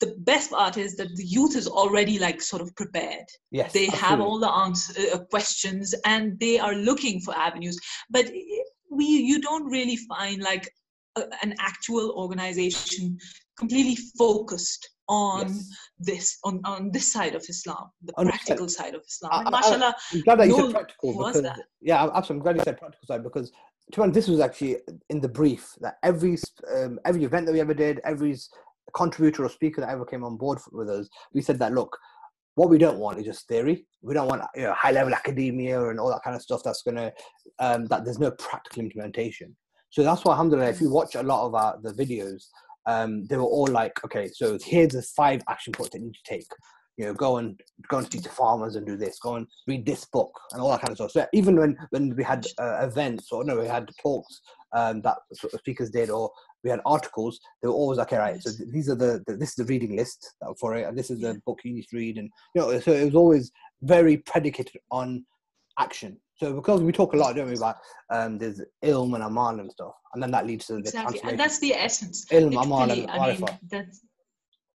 the 0.00 0.14
best 0.18 0.50
part 0.50 0.76
is 0.76 0.96
that 0.96 1.14
the 1.16 1.24
youth 1.24 1.56
is 1.56 1.66
already 1.66 2.18
like 2.18 2.40
sort 2.40 2.62
of 2.62 2.74
prepared 2.76 3.24
yes 3.50 3.72
they 3.72 3.86
absolutely. 3.86 4.08
have 4.08 4.20
all 4.20 4.38
the 4.38 4.50
answer, 4.50 4.92
uh, 5.12 5.18
questions 5.30 5.94
and 6.04 6.38
they 6.38 6.58
are 6.58 6.74
looking 6.74 7.20
for 7.20 7.34
avenues 7.36 7.78
but 8.10 8.26
we 8.90 9.04
you 9.04 9.40
don't 9.40 9.66
really 9.66 9.96
find 9.96 10.42
like 10.42 10.70
a, 11.16 11.22
an 11.42 11.54
actual 11.60 12.12
organization 12.12 13.16
completely 13.58 13.96
focused 14.18 14.90
on 15.08 15.48
yes. 15.48 15.70
this 15.98 16.38
on, 16.44 16.60
on 16.64 16.90
this 16.90 17.12
side 17.12 17.34
of 17.34 17.44
islam 17.48 17.90
the 18.02 18.12
100%. 18.14 18.28
practical 18.28 18.68
side 18.68 18.94
of 18.94 19.02
islam 19.08 19.46
and 19.46 19.54
I, 19.54 19.60
mashallah 19.60 19.94
i'm 20.12 20.20
glad 20.22 20.38
that 20.40 20.48
you 20.48 20.56
said 20.56 20.70
practical 20.72 21.12
because 21.12 21.42
that? 21.42 21.60
yeah 21.80 22.02
absolutely 22.12 22.34
i'm 22.34 22.42
glad 22.42 22.56
you 22.56 22.62
said 22.64 22.78
practical 22.78 23.06
side 23.06 23.22
because 23.22 23.52
to 23.92 23.98
be 23.98 24.02
honest, 24.02 24.14
this 24.14 24.28
was 24.28 24.40
actually 24.40 24.78
in 25.10 25.20
the 25.20 25.28
brief 25.28 25.74
that 25.80 25.98
every 26.02 26.36
um, 26.74 26.98
every 27.04 27.24
event 27.24 27.46
that 27.46 27.52
we 27.52 27.60
ever 27.60 27.74
did, 27.74 28.00
every 28.04 28.36
contributor 28.94 29.44
or 29.44 29.48
speaker 29.48 29.80
that 29.80 29.90
ever 29.90 30.04
came 30.04 30.24
on 30.24 30.36
board 30.36 30.58
with 30.72 30.88
us, 30.88 31.08
we 31.34 31.42
said 31.42 31.58
that 31.58 31.72
look, 31.72 31.96
what 32.56 32.70
we 32.70 32.78
don't 32.78 32.98
want 32.98 33.18
is 33.18 33.24
just 33.24 33.46
theory. 33.48 33.86
We 34.02 34.14
don't 34.14 34.28
want 34.28 34.42
you 34.54 34.62
know, 34.62 34.72
high 34.72 34.90
level 34.90 35.14
academia 35.14 35.88
and 35.88 36.00
all 36.00 36.10
that 36.10 36.22
kind 36.24 36.34
of 36.34 36.42
stuff 36.42 36.62
that's 36.64 36.82
gonna 36.82 37.12
um, 37.58 37.86
that 37.86 38.04
there's 38.04 38.18
no 38.18 38.30
practical 38.32 38.82
implementation. 38.82 39.54
So 39.90 40.02
that's 40.02 40.24
why, 40.24 40.32
alhamdulillah, 40.32 40.70
if 40.70 40.80
you 40.80 40.90
watch 40.90 41.14
a 41.14 41.22
lot 41.22 41.46
of 41.46 41.54
our 41.54 41.78
the 41.82 41.92
videos, 41.92 42.44
um, 42.86 43.26
they 43.26 43.36
were 43.36 43.42
all 43.42 43.66
like, 43.66 44.02
okay, 44.04 44.28
so 44.32 44.58
here's 44.62 44.92
the 44.92 45.02
five 45.02 45.42
action 45.48 45.72
points 45.72 45.92
that 45.92 45.98
you 45.98 46.06
need 46.06 46.14
to 46.14 46.34
take. 46.34 46.46
You 46.96 47.06
know, 47.06 47.14
go 47.14 47.36
and 47.36 47.60
go 47.88 47.98
and 47.98 48.06
speak 48.06 48.22
to 48.22 48.30
farmers 48.30 48.76
and 48.76 48.86
do 48.86 48.96
this. 48.96 49.18
Go 49.18 49.36
and 49.36 49.46
read 49.66 49.84
this 49.84 50.06
book 50.06 50.32
and 50.52 50.62
all 50.62 50.70
that 50.70 50.80
kind 50.80 50.90
of 50.90 50.96
stuff. 50.96 51.10
So 51.10 51.26
even 51.34 51.56
when 51.56 51.76
when 51.90 52.16
we 52.16 52.24
had 52.24 52.46
uh, 52.58 52.86
events 52.86 53.32
or 53.32 53.44
no, 53.44 53.60
we 53.60 53.66
had 53.66 53.90
talks 54.00 54.40
um, 54.74 55.02
that 55.02 55.18
speakers 55.58 55.90
did, 55.90 56.08
or 56.08 56.30
we 56.66 56.70
had 56.70 56.80
articles, 56.84 57.38
they 57.62 57.68
were 57.68 57.74
always 57.74 57.98
like, 57.98 58.12
all 58.12 58.18
right, 58.18 58.42
so 58.42 58.50
these 58.72 58.90
are 58.90 58.96
the, 58.96 59.22
the, 59.26 59.36
this 59.36 59.50
is 59.50 59.54
the 59.54 59.64
reading 59.64 59.96
list 59.96 60.34
for 60.58 60.76
it, 60.76 60.86
and 60.86 60.98
this 60.98 61.10
is 61.10 61.20
the 61.20 61.40
book 61.46 61.60
you 61.64 61.72
need 61.72 61.86
to 61.88 61.96
read, 61.96 62.18
and 62.18 62.28
you 62.54 62.60
know, 62.60 62.80
so 62.80 62.92
it 62.92 63.04
was 63.04 63.14
always 63.14 63.52
very 63.82 64.16
predicated 64.18 64.80
on 64.90 65.24
action. 65.78 66.18
So 66.38 66.52
because 66.52 66.82
we 66.82 66.92
talk 66.92 67.14
a 67.14 67.16
lot, 67.16 67.36
don't 67.36 67.48
we, 67.48 67.56
about 67.56 67.76
um, 68.10 68.36
there's 68.36 68.60
ilm 68.84 69.14
and 69.14 69.24
amal 69.24 69.60
and 69.60 69.70
stuff, 69.70 69.94
and 70.12 70.22
then 70.22 70.32
that 70.32 70.46
leads 70.46 70.66
to 70.66 70.74
the 70.74 70.80
exactly, 70.80 71.20
and 71.22 71.38
that's 71.38 71.60
the 71.60 71.72
essence. 71.72 72.26
Ilm, 72.32 72.62
amal, 72.62 72.90
and 72.90 73.10
I 73.10 73.32
mean, 73.32 73.46
that's 73.70 74.02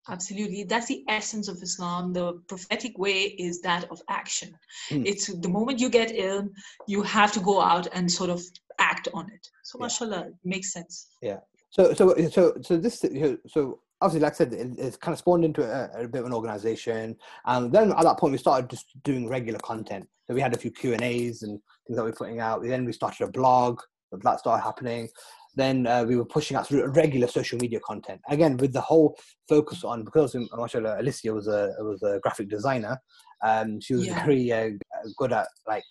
absolutely 0.09 0.65
that's 0.65 0.87
the 0.87 1.05
essence 1.09 1.47
of 1.49 1.63
islam 1.63 2.13
the 2.13 2.33
prophetic 2.49 2.99
way 2.99 3.25
is 3.47 3.61
that 3.61 3.85
of 3.91 4.01
action 4.09 4.51
mm. 4.91 5.05
it's 5.07 5.27
the 5.27 5.49
moment 5.49 5.79
you 5.79 5.91
get 5.91 6.11
ilm 6.11 6.49
you 6.87 7.03
have 7.03 7.33
to 7.33 7.41
go 7.41 7.61
out 7.61 7.87
and 7.93 8.11
sort 8.11 8.31
of 8.31 8.43
act 8.79 9.09
on 9.13 9.31
it 9.31 9.47
so 9.63 9.79
yeah. 9.79 9.83
mashallah 9.85 10.31
makes 10.45 10.73
sense 10.73 11.11
yeah 11.21 11.39
so, 11.71 11.95
so, 11.95 12.15
so, 12.31 12.55
so 12.63 12.77
this, 12.77 13.05
so 13.47 13.81
obviously, 14.01 14.21
like 14.21 14.33
I 14.33 14.37
said, 14.37 14.53
it, 14.53 14.79
it's 14.79 14.97
kind 14.97 15.13
of 15.13 15.19
spawned 15.19 15.45
into 15.45 15.63
a, 15.63 16.05
a, 16.05 16.09
bit 16.09 16.21
of 16.21 16.27
an 16.27 16.33
organization. 16.33 17.17
And 17.47 17.73
then 17.73 17.93
at 17.93 18.03
that 18.03 18.19
point, 18.19 18.33
we 18.33 18.39
started 18.39 18.71
just 18.71 18.87
doing 19.03 19.29
regular 19.29 19.59
content. 19.61 20.09
So 20.27 20.35
we 20.35 20.41
had 20.41 20.55
a 20.55 20.59
few 20.59 20.71
Q 20.71 20.95
and 20.95 21.03
A's 21.03 21.43
and 21.43 21.61
things 21.87 21.97
that 21.97 22.05
we 22.05 22.11
are 22.11 22.15
putting 22.15 22.41
out. 22.41 22.63
Then 22.63 22.85
we 22.85 22.93
started 22.93 23.25
a 23.25 23.31
blog. 23.31 23.81
That 24.13 24.41
started 24.41 24.63
happening. 24.63 25.09
Then 25.55 25.87
uh, 25.87 26.05
we 26.05 26.17
were 26.17 26.25
pushing 26.25 26.57
out 26.57 26.67
through 26.67 26.87
regular 26.89 27.27
social 27.27 27.59
media 27.59 27.81
content. 27.81 28.21
Again, 28.29 28.57
with 28.57 28.73
the 28.73 28.81
whole 28.81 29.17
focus 29.49 29.85
on 29.85 30.05
because 30.05 30.37
mashallah, 30.57 31.01
Alicia 31.01 31.33
was 31.33 31.49
a 31.49 31.73
was 31.81 32.03
a 32.03 32.19
graphic 32.21 32.49
designer. 32.49 33.01
Um, 33.45 33.81
she 33.81 33.95
was 33.95 34.07
yeah. 34.07 34.25
very 34.25 34.53
uh, 34.53 34.71
good 35.17 35.33
at 35.33 35.49
like 35.67 35.85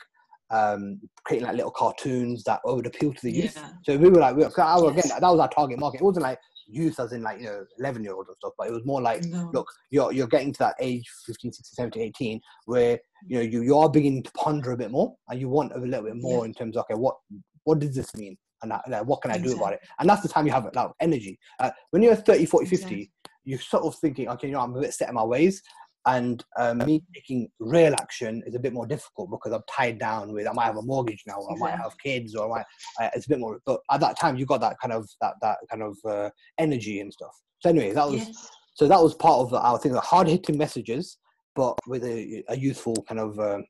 um, 0.52 1.00
creating 1.24 1.48
like 1.48 1.56
little 1.56 1.72
cartoons 1.72 2.44
that 2.44 2.62
would 2.66 2.86
appeal 2.86 3.14
to 3.14 3.22
the 3.22 3.32
youth. 3.32 3.54
Yeah. 3.56 3.70
So 3.84 3.98
we 3.98 4.10
were 4.10 4.20
like, 4.20 4.36
we 4.36 4.44
were, 4.44 4.50
again, 4.50 5.04
that 5.10 5.22
was 5.22 5.40
our 5.40 5.50
target 5.50 5.80
market. 5.80 6.02
It 6.02 6.04
wasn't 6.04 6.24
like 6.24 6.40
youth 6.68 7.00
as 7.00 7.14
in 7.14 7.22
like, 7.22 7.40
you 7.40 7.46
know, 7.46 7.66
11 7.80 8.04
year 8.04 8.14
olds 8.14 8.30
and 8.30 8.38
stuff, 8.38 8.54
but 8.58 8.68
it 8.68 8.74
was 8.74 8.86
more 8.86 9.02
like, 9.02 9.24
no. 9.26 9.50
look, 9.54 9.68
you're, 9.92 10.12
you're 10.12 10.28
getting 10.28 10.54
to 10.54 10.60
that 10.60 10.76
age, 10.80 11.08
15, 11.26 11.52
16, 11.52 11.76
17, 11.76 12.04
18, 12.04 12.42
where, 12.66 13.00
you 13.28 13.38
know, 13.38 13.44
you, 13.44 13.62
you 13.62 13.78
are 13.78 13.90
beginning 13.90 14.24
to 14.24 14.32
ponder 14.32 14.72
a 14.72 14.78
bit 14.78 14.92
more 14.92 15.16
and 15.30 15.40
you 15.40 15.50
want 15.50 15.74
a 15.74 15.80
little 15.80 16.06
bit 16.06 16.16
more 16.16 16.44
yeah. 16.44 16.50
in 16.50 16.54
terms 16.54 16.78
of, 16.78 16.86
okay, 16.90 17.00
what, 17.00 17.16
what 17.64 17.80
does 17.80 17.96
this 17.96 18.16
mean? 18.16 18.38
And 18.62 18.74
like, 18.90 19.06
what 19.06 19.22
can 19.22 19.32
I 19.32 19.36
exactly. 19.36 19.54
do 19.54 19.62
about 19.62 19.74
it? 19.74 19.80
And 20.00 20.10
that's 20.10 20.22
the 20.22 20.28
time 20.28 20.46
you 20.46 20.52
have 20.52 20.66
it, 20.66 20.76
like, 20.76 20.92
energy. 21.00 21.40
Uh, 21.60 21.72
when 21.92 22.02
you're 22.02 22.16
30, 22.16 22.46
40, 22.46 22.66
50, 22.66 22.76
exactly. 22.84 23.12
you're 23.46 23.60
sort 23.60 23.84
of 23.84 23.96
thinking, 23.96 24.28
okay, 24.30 24.48
you 24.48 24.54
know, 24.54 24.60
I'm 24.60 24.76
a 24.76 24.82
bit 24.82 24.94
set 24.94 25.10
in 25.10 25.16
my 25.16 25.24
ways 25.24 25.62
and 26.06 26.44
um, 26.58 26.80
me 26.80 27.04
taking 27.14 27.50
real 27.60 27.94
action 27.94 28.42
is 28.46 28.56
a 28.56 28.60
bit 28.60 28.74
more 28.74 28.88
difficult 28.88 29.30
because 29.32 29.52
I'm 29.52 29.64
tied 29.70 30.00
down 30.00 30.32
with 30.32 30.48
I 30.48 30.54
might 30.54 30.66
have 30.66 30.78
a 30.78 30.82
mortgage 30.82 31.24
now, 31.28 31.36
or 31.36 31.54
I 31.54 31.58
might 31.58 31.78
have 31.78 31.98
kids, 32.04 32.36
or 32.36 32.46
I 32.46 32.60
might, 32.60 32.66
uh, 33.06 33.10
it's 33.14 33.26
a 33.26 33.30
bit 33.30 33.40
more. 33.40 33.60
But 33.66 33.82
at 33.92 34.00
that 34.00 34.18
time, 34.18 34.38
you 34.38 34.46
got 34.46 34.62
that 34.62 34.78
kind 34.82 34.94
of 34.94 35.10
that 35.22 35.34
that 35.42 35.58
kind 35.70 35.84
of 35.84 35.98
uh, 36.10 36.30
energy 36.58 37.02
and 37.02 37.12
stuff. 37.12 37.36
So 37.60 37.70
anyway, 37.70 37.94
that 37.94 38.08
was 38.08 38.28
yes. 38.28 38.50
so 38.74 38.88
that 38.88 39.02
was 39.02 39.14
part 39.16 39.40
of 39.40 39.54
our 39.54 39.78
thing, 39.78 39.92
the 39.92 40.00
hard 40.00 40.28
hitting 40.28 40.58
messages, 40.58 41.18
but 41.56 41.78
with 41.88 42.04
a, 42.04 42.44
a 42.50 42.58
youthful 42.58 42.96
kind 43.08 43.20
of 43.20 43.40
um, 43.40 43.66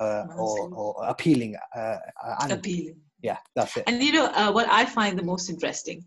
uh, 0.00 0.24
or, 0.36 0.68
or, 0.72 0.94
appealing. 1.06 1.56
Uh, 1.74 1.96
and, 2.40 2.52
appealing. 2.52 2.96
Yeah, 3.22 3.38
that's 3.54 3.76
it. 3.76 3.84
And 3.86 4.02
you 4.02 4.12
know 4.12 4.26
uh, 4.26 4.50
what 4.50 4.68
I 4.70 4.84
find 4.84 5.18
the 5.18 5.24
most 5.24 5.50
interesting 5.50 6.04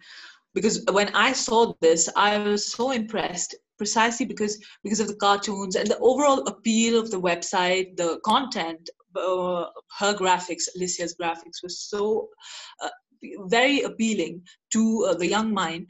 because 0.54 0.84
when 0.92 1.10
I 1.16 1.32
saw 1.32 1.74
this, 1.80 2.10
I 2.16 2.38
was 2.38 2.72
so 2.72 2.92
impressed 2.92 3.56
precisely 3.82 4.28
because 4.28 4.56
because 4.84 5.00
of 5.00 5.08
the 5.08 5.16
cartoons 5.16 5.76
and 5.76 5.88
the 5.88 5.98
overall 6.10 6.42
appeal 6.54 7.00
of 7.00 7.10
the 7.10 7.20
website, 7.30 7.88
the 7.98 8.20
content, 8.24 8.84
uh, 9.16 9.66
her 10.00 10.14
graphics, 10.14 10.66
Alicia's 10.76 11.16
graphics 11.20 11.64
was 11.64 11.76
so 11.92 12.28
uh, 12.84 12.94
very 13.58 13.82
appealing 13.82 14.44
to 14.74 15.08
uh, 15.10 15.16
the 15.16 15.26
young 15.36 15.52
mind. 15.52 15.88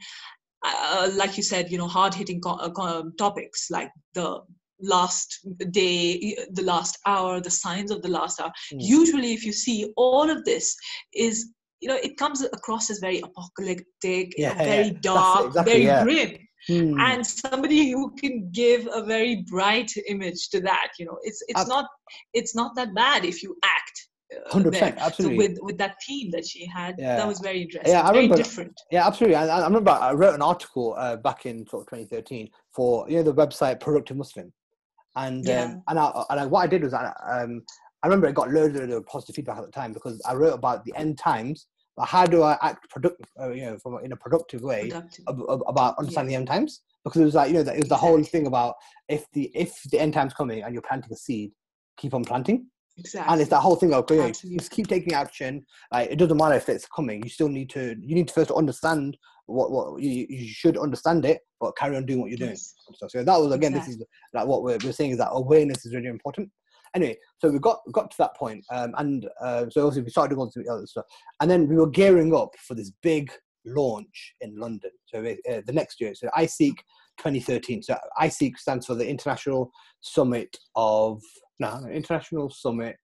Uh, 0.64 1.10
like 1.16 1.36
you 1.36 1.42
said, 1.42 1.70
you 1.70 1.76
know, 1.76 1.88
hard-hitting 1.88 2.40
co- 2.40 2.62
uh, 2.64 3.02
topics 3.18 3.70
like 3.70 3.90
the 4.14 4.40
last 4.80 5.28
day, 5.70 6.36
the 6.52 6.62
last 6.62 6.98
hour, 7.04 7.40
the 7.40 7.56
signs 7.64 7.90
of 7.90 8.00
the 8.00 8.14
last 8.18 8.40
hour. 8.40 8.52
Mm. 8.72 8.78
Usually, 9.00 9.32
if 9.34 9.44
you 9.44 9.52
see 9.52 9.92
all 9.96 10.30
of 10.30 10.44
this, 10.46 10.74
is 11.12 11.52
you 11.82 11.88
know, 11.88 11.98
it 12.02 12.16
comes 12.16 12.42
across 12.42 12.88
as 12.90 13.00
very 13.00 13.20
apocalyptic, 13.20 14.32
yeah, 14.38 14.54
very 14.54 14.90
yeah. 14.90 15.00
dark, 15.02 15.46
exactly, 15.46 15.72
very 15.72 15.84
yeah. 15.84 16.04
grim. 16.04 16.41
Hmm. 16.68 16.98
And 17.00 17.26
somebody 17.26 17.90
who 17.90 18.14
can 18.14 18.48
give 18.52 18.88
a 18.92 19.02
very 19.04 19.44
bright 19.48 19.90
image 20.08 20.48
to 20.50 20.60
that, 20.60 20.92
you 20.98 21.06
know, 21.06 21.18
it's 21.22 21.42
it's 21.48 21.66
not 21.66 21.86
it's 22.34 22.54
not 22.54 22.76
that 22.76 22.94
bad 22.94 23.24
if 23.24 23.42
you 23.42 23.56
act 23.64 24.08
uh, 24.32 24.50
Hundred 24.50 24.72
percent, 24.72 24.98
absolutely. 24.98 25.36
So 25.36 25.50
with 25.50 25.58
with 25.62 25.78
that 25.78 25.96
theme 26.06 26.30
that 26.30 26.46
she 26.46 26.66
had, 26.66 26.96
yeah. 26.98 27.16
that 27.16 27.26
was 27.26 27.40
very 27.40 27.62
interesting. 27.62 27.92
Yeah, 27.92 28.02
I 28.02 28.10
remember. 28.10 28.36
Different. 28.36 28.80
Yeah, 28.90 29.06
absolutely. 29.06 29.36
I, 29.36 29.46
I 29.46 29.64
remember 29.64 29.90
I 29.90 30.12
wrote 30.12 30.34
an 30.34 30.42
article 30.42 30.94
uh, 30.96 31.16
back 31.16 31.46
in 31.46 31.66
sort 31.66 31.82
of 31.82 31.88
2013 31.88 32.48
for 32.72 33.08
you 33.08 33.16
know 33.16 33.22
the 33.22 33.34
website 33.34 33.80
Productive 33.80 34.16
Muslim, 34.16 34.52
and 35.16 35.44
yeah. 35.44 35.64
um, 35.64 35.82
and 35.88 35.98
I, 35.98 36.24
and 36.30 36.40
I, 36.40 36.46
what 36.46 36.60
I 36.60 36.66
did 36.66 36.82
was 36.82 36.94
I 36.94 37.12
um 37.28 37.62
I 38.02 38.06
remember 38.06 38.28
I 38.28 38.32
got 38.32 38.50
loads 38.50 38.78
of 38.78 39.06
positive 39.06 39.36
feedback 39.36 39.58
at 39.58 39.66
the 39.66 39.72
time 39.72 39.92
because 39.92 40.20
I 40.28 40.34
wrote 40.34 40.54
about 40.54 40.84
the 40.84 40.94
end 40.96 41.18
times 41.18 41.66
but 41.96 42.06
how 42.06 42.24
do 42.24 42.42
I 42.42 42.58
act 42.62 42.88
productive, 42.90 43.26
uh, 43.40 43.50
you 43.50 43.66
know, 43.66 43.78
from 43.78 43.98
in 44.04 44.12
a 44.12 44.16
productive 44.16 44.62
way 44.62 44.88
productive. 44.88 45.24
Ab- 45.28 45.44
ab- 45.50 45.62
about 45.66 45.98
understanding 45.98 46.32
yeah. 46.32 46.38
the 46.38 46.40
end 46.40 46.48
times? 46.48 46.80
Because 47.04 47.20
it 47.20 47.24
was 47.24 47.34
like 47.34 47.48
you 47.48 47.54
know, 47.54 47.62
that, 47.62 47.74
it 47.74 47.80
was 47.80 47.88
the 47.88 47.94
exactly. 47.94 48.08
whole 48.08 48.22
thing 48.22 48.46
about 48.46 48.74
if 49.08 49.30
the 49.32 49.50
if 49.54 49.82
the 49.90 50.00
end 50.00 50.14
times 50.14 50.32
coming 50.32 50.62
and 50.62 50.74
you're 50.74 50.82
planting 50.82 51.12
a 51.12 51.16
seed, 51.16 51.52
keep 51.96 52.14
on 52.14 52.24
planting. 52.24 52.66
Exactly. 52.98 53.32
And 53.32 53.40
it's 53.40 53.50
that 53.50 53.60
whole 53.60 53.76
thing 53.76 53.92
of 53.92 54.04
okay, 54.10 54.32
just 54.32 54.70
keep 54.70 54.86
taking 54.86 55.14
action. 55.14 55.64
Like 55.92 56.10
it 56.10 56.16
doesn't 56.16 56.36
matter 56.36 56.54
if 56.54 56.68
it's 56.68 56.86
coming. 56.86 57.22
You 57.22 57.28
still 57.28 57.48
need 57.48 57.70
to. 57.70 57.96
You 58.00 58.14
need 58.14 58.28
to 58.28 58.34
first 58.34 58.50
understand 58.50 59.16
what 59.46 59.70
what 59.70 60.00
you, 60.00 60.26
you 60.28 60.46
should 60.48 60.78
understand 60.78 61.24
it, 61.24 61.40
but 61.60 61.76
carry 61.76 61.96
on 61.96 62.06
doing 62.06 62.20
what 62.20 62.30
you're 62.30 62.38
doing. 62.38 62.56
So, 62.56 63.08
so 63.08 63.24
that 63.24 63.36
was 63.38 63.52
again. 63.52 63.72
Exactly. 63.72 63.94
This 63.94 64.02
is 64.02 64.06
like 64.32 64.46
what 64.46 64.62
we're, 64.62 64.78
we're 64.84 64.92
saying 64.92 65.10
is 65.10 65.18
that 65.18 65.30
awareness 65.32 65.84
is 65.84 65.94
really 65.94 66.06
important 66.06 66.50
anyway, 66.94 67.16
so 67.38 67.50
we 67.50 67.58
got 67.58 67.80
got 67.92 68.10
to 68.10 68.16
that 68.18 68.36
point, 68.36 68.64
um, 68.70 68.94
and 68.98 69.28
uh, 69.40 69.66
so 69.70 69.86
obviously 69.86 70.02
we 70.02 70.10
started 70.10 70.36
going 70.36 70.50
to 70.52 70.62
the 70.62 70.72
other 70.72 70.86
stuff, 70.86 71.06
and 71.40 71.50
then 71.50 71.68
we 71.68 71.76
were 71.76 71.90
gearing 71.90 72.34
up 72.34 72.54
for 72.58 72.74
this 72.74 72.92
big 73.02 73.30
launch 73.64 74.34
in 74.40 74.56
London. 74.56 74.90
So 75.06 75.18
uh, 75.20 75.60
the 75.66 75.72
next 75.72 76.00
year, 76.00 76.14
so 76.14 76.28
ISEEK 76.36 76.78
2013. 77.18 77.82
So 77.82 77.96
ISEEK 78.20 78.58
stands 78.58 78.86
for 78.86 78.94
the 78.94 79.08
International 79.08 79.70
Summit 80.00 80.56
of 80.74 81.22
no, 81.58 81.86
International 81.90 82.50
Summit 82.50 82.96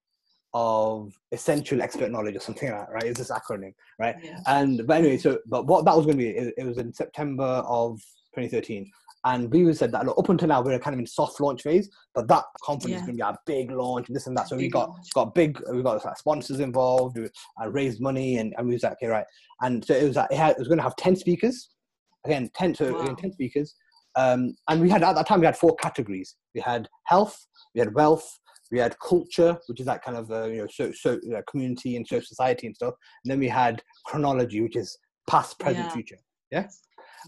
of 0.54 1.12
Essential 1.32 1.82
Expert 1.82 2.10
Knowledge 2.10 2.36
or 2.36 2.40
something 2.40 2.70
like 2.70 2.80
that, 2.80 2.92
right? 2.92 3.04
It's 3.04 3.18
this 3.18 3.30
acronym, 3.30 3.74
right? 3.98 4.16
Yeah. 4.22 4.40
And 4.46 4.86
but 4.86 4.98
anyway, 4.98 5.18
so 5.18 5.38
but 5.46 5.66
what 5.66 5.84
that 5.84 5.96
was 5.96 6.06
going 6.06 6.18
to 6.18 6.24
be, 6.24 6.30
it, 6.30 6.54
it 6.56 6.64
was 6.64 6.78
in 6.78 6.92
September 6.92 7.62
of 7.66 8.00
2013. 8.42 8.90
And 9.24 9.52
we 9.52 9.72
said 9.74 9.90
that 9.92 10.06
look, 10.06 10.16
up 10.16 10.28
until 10.28 10.48
now 10.48 10.62
we're 10.62 10.78
kind 10.78 10.94
of 10.94 11.00
in 11.00 11.06
soft 11.06 11.40
launch 11.40 11.62
phase, 11.62 11.90
but 12.14 12.28
that 12.28 12.44
conference 12.62 12.92
yeah. 12.92 12.96
is 12.96 13.02
going 13.02 13.18
to 13.18 13.24
be 13.24 13.28
a 13.28 13.36
big 13.46 13.70
launch 13.70 14.08
and 14.08 14.14
this 14.14 14.26
and 14.26 14.36
that. 14.36 14.48
So 14.48 14.56
big 14.56 14.66
we 14.66 14.70
got 14.70 14.90
launch. 14.90 15.06
got 15.12 15.34
big, 15.34 15.60
we 15.72 15.82
got 15.82 16.04
like, 16.04 16.16
sponsors 16.16 16.60
involved, 16.60 17.18
we 17.18 17.28
uh, 17.60 17.68
raised 17.68 18.00
money, 18.00 18.38
and, 18.38 18.54
and 18.56 18.66
we 18.66 18.74
was 18.74 18.84
like, 18.84 18.92
okay, 18.92 19.08
right. 19.08 19.26
And 19.60 19.84
so 19.84 19.94
it 19.94 20.04
was 20.04 20.16
like, 20.16 20.30
it, 20.30 20.36
had, 20.36 20.52
it 20.52 20.58
was 20.58 20.68
going 20.68 20.78
to 20.78 20.84
have 20.84 20.96
ten 20.96 21.16
speakers, 21.16 21.70
again, 22.24 22.48
ten 22.54 22.72
to 22.74 22.92
wow. 22.92 23.00
again, 23.00 23.16
ten 23.16 23.32
speakers, 23.32 23.74
um, 24.16 24.54
and 24.68 24.80
we 24.80 24.88
had 24.88 25.02
at 25.02 25.14
that 25.14 25.26
time 25.26 25.40
we 25.40 25.46
had 25.46 25.56
four 25.56 25.74
categories. 25.76 26.36
We 26.54 26.60
had 26.60 26.88
health, 27.04 27.46
we 27.74 27.80
had 27.80 27.94
wealth, 27.94 28.28
we 28.70 28.78
had 28.78 28.96
culture, 29.00 29.58
which 29.66 29.80
is 29.80 29.86
that 29.86 30.02
kind 30.02 30.16
of 30.16 30.30
uh, 30.30 30.44
you 30.46 30.58
know 30.58 30.68
so, 30.70 30.92
so 30.92 31.18
uh, 31.36 31.42
community 31.50 31.96
and 31.96 32.06
social 32.06 32.26
society 32.26 32.66
and 32.66 32.76
stuff. 32.76 32.94
And 33.24 33.30
then 33.30 33.38
we 33.38 33.48
had 33.48 33.82
chronology, 34.06 34.60
which 34.60 34.76
is 34.76 34.96
past, 35.28 35.58
present, 35.58 35.86
yeah. 35.86 35.92
future. 35.92 36.18
Yeah, 36.50 36.66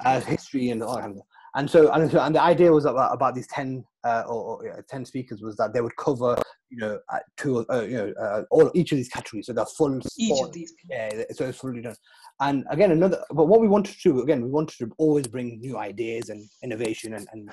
uh, 0.04 0.20
history 0.20 0.70
and 0.70 0.82
all 0.82 0.96
that. 0.96 1.10
And 1.56 1.68
so, 1.68 1.90
and, 1.90 2.08
so, 2.08 2.20
and 2.20 2.34
the 2.34 2.40
idea 2.40 2.70
was 2.70 2.84
about, 2.84 3.12
about 3.12 3.34
these 3.34 3.48
ten 3.48 3.84
uh, 4.04 4.22
or, 4.26 4.58
or 4.58 4.66
yeah, 4.66 4.80
ten 4.88 5.04
speakers 5.04 5.42
was 5.42 5.56
that 5.56 5.74
they 5.74 5.80
would 5.80 5.96
cover 5.96 6.40
you 6.70 6.78
know 6.78 7.00
uh, 7.12 7.18
two 7.36 7.66
uh, 7.68 7.82
you 7.82 7.96
know 7.96 8.12
uh, 8.22 8.42
all 8.52 8.70
each 8.72 8.92
of 8.92 8.96
these 8.96 9.08
categories. 9.08 9.46
So 9.46 9.52
the 9.52 9.66
full 9.66 10.00
sport, 10.00 10.12
each 10.16 10.42
of 10.42 10.52
these. 10.52 10.72
Yeah, 10.88 11.10
so 11.32 11.48
it's 11.48 11.58
fully 11.58 11.82
done. 11.82 11.96
And 12.38 12.64
again, 12.70 12.92
another. 12.92 13.24
But 13.30 13.46
what 13.46 13.60
we 13.60 13.66
wanted 13.66 13.94
to 13.94 14.12
do 14.12 14.22
again, 14.22 14.42
we 14.42 14.48
wanted 14.48 14.78
to 14.78 14.92
always 14.98 15.26
bring 15.26 15.60
new 15.60 15.76
ideas 15.76 16.28
and 16.28 16.48
innovation 16.62 17.14
and 17.14 17.26
and 17.32 17.50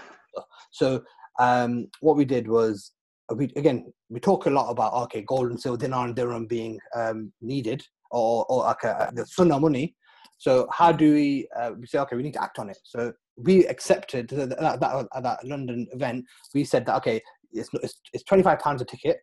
so 0.72 1.04
um, 1.40 1.88
what 2.00 2.18
we 2.18 2.26
did 2.26 2.48
was 2.48 2.92
we 3.36 3.46
again 3.56 3.92
we 4.10 4.20
talk 4.20 4.46
a 4.46 4.50
lot 4.50 4.70
about 4.70 4.94
okay 4.94 5.22
gold 5.22 5.50
and 5.50 5.60
silver 5.60 5.78
dinar 5.78 6.06
and 6.06 6.16
dirham 6.16 6.46
being 6.46 6.80
um, 6.96 7.32
needed 7.42 7.84
or 8.12 8.46
or 8.50 8.64
like 8.64 8.84
a, 8.84 9.12
the 9.14 9.26
sunnah 9.26 9.60
money 9.60 9.96
so 10.38 10.68
how 10.72 10.92
do 10.92 11.14
we 11.14 11.48
uh, 11.56 11.72
we 11.78 11.86
say 11.86 12.00
okay 12.00 12.16
we 12.16 12.24
need 12.24 12.34
to 12.34 12.42
act 12.42 12.60
on 12.60 12.70
it 12.70 12.78
so 12.84 13.12
we 13.38 13.66
accepted 13.68 14.28
that, 14.30 14.50
that, 14.50 14.80
that 14.80 15.08
at 15.16 15.24
that 15.24 15.46
london 15.46 15.88
event 15.92 16.26
we 16.54 16.64
said 16.64 16.86
that 16.86 16.96
okay 16.96 17.22
it's 17.52 17.70
it's, 17.82 18.00
it's 18.14 18.24
25 18.24 18.60
pounds 18.60 18.82
a 18.82 18.86
ticket 18.86 19.18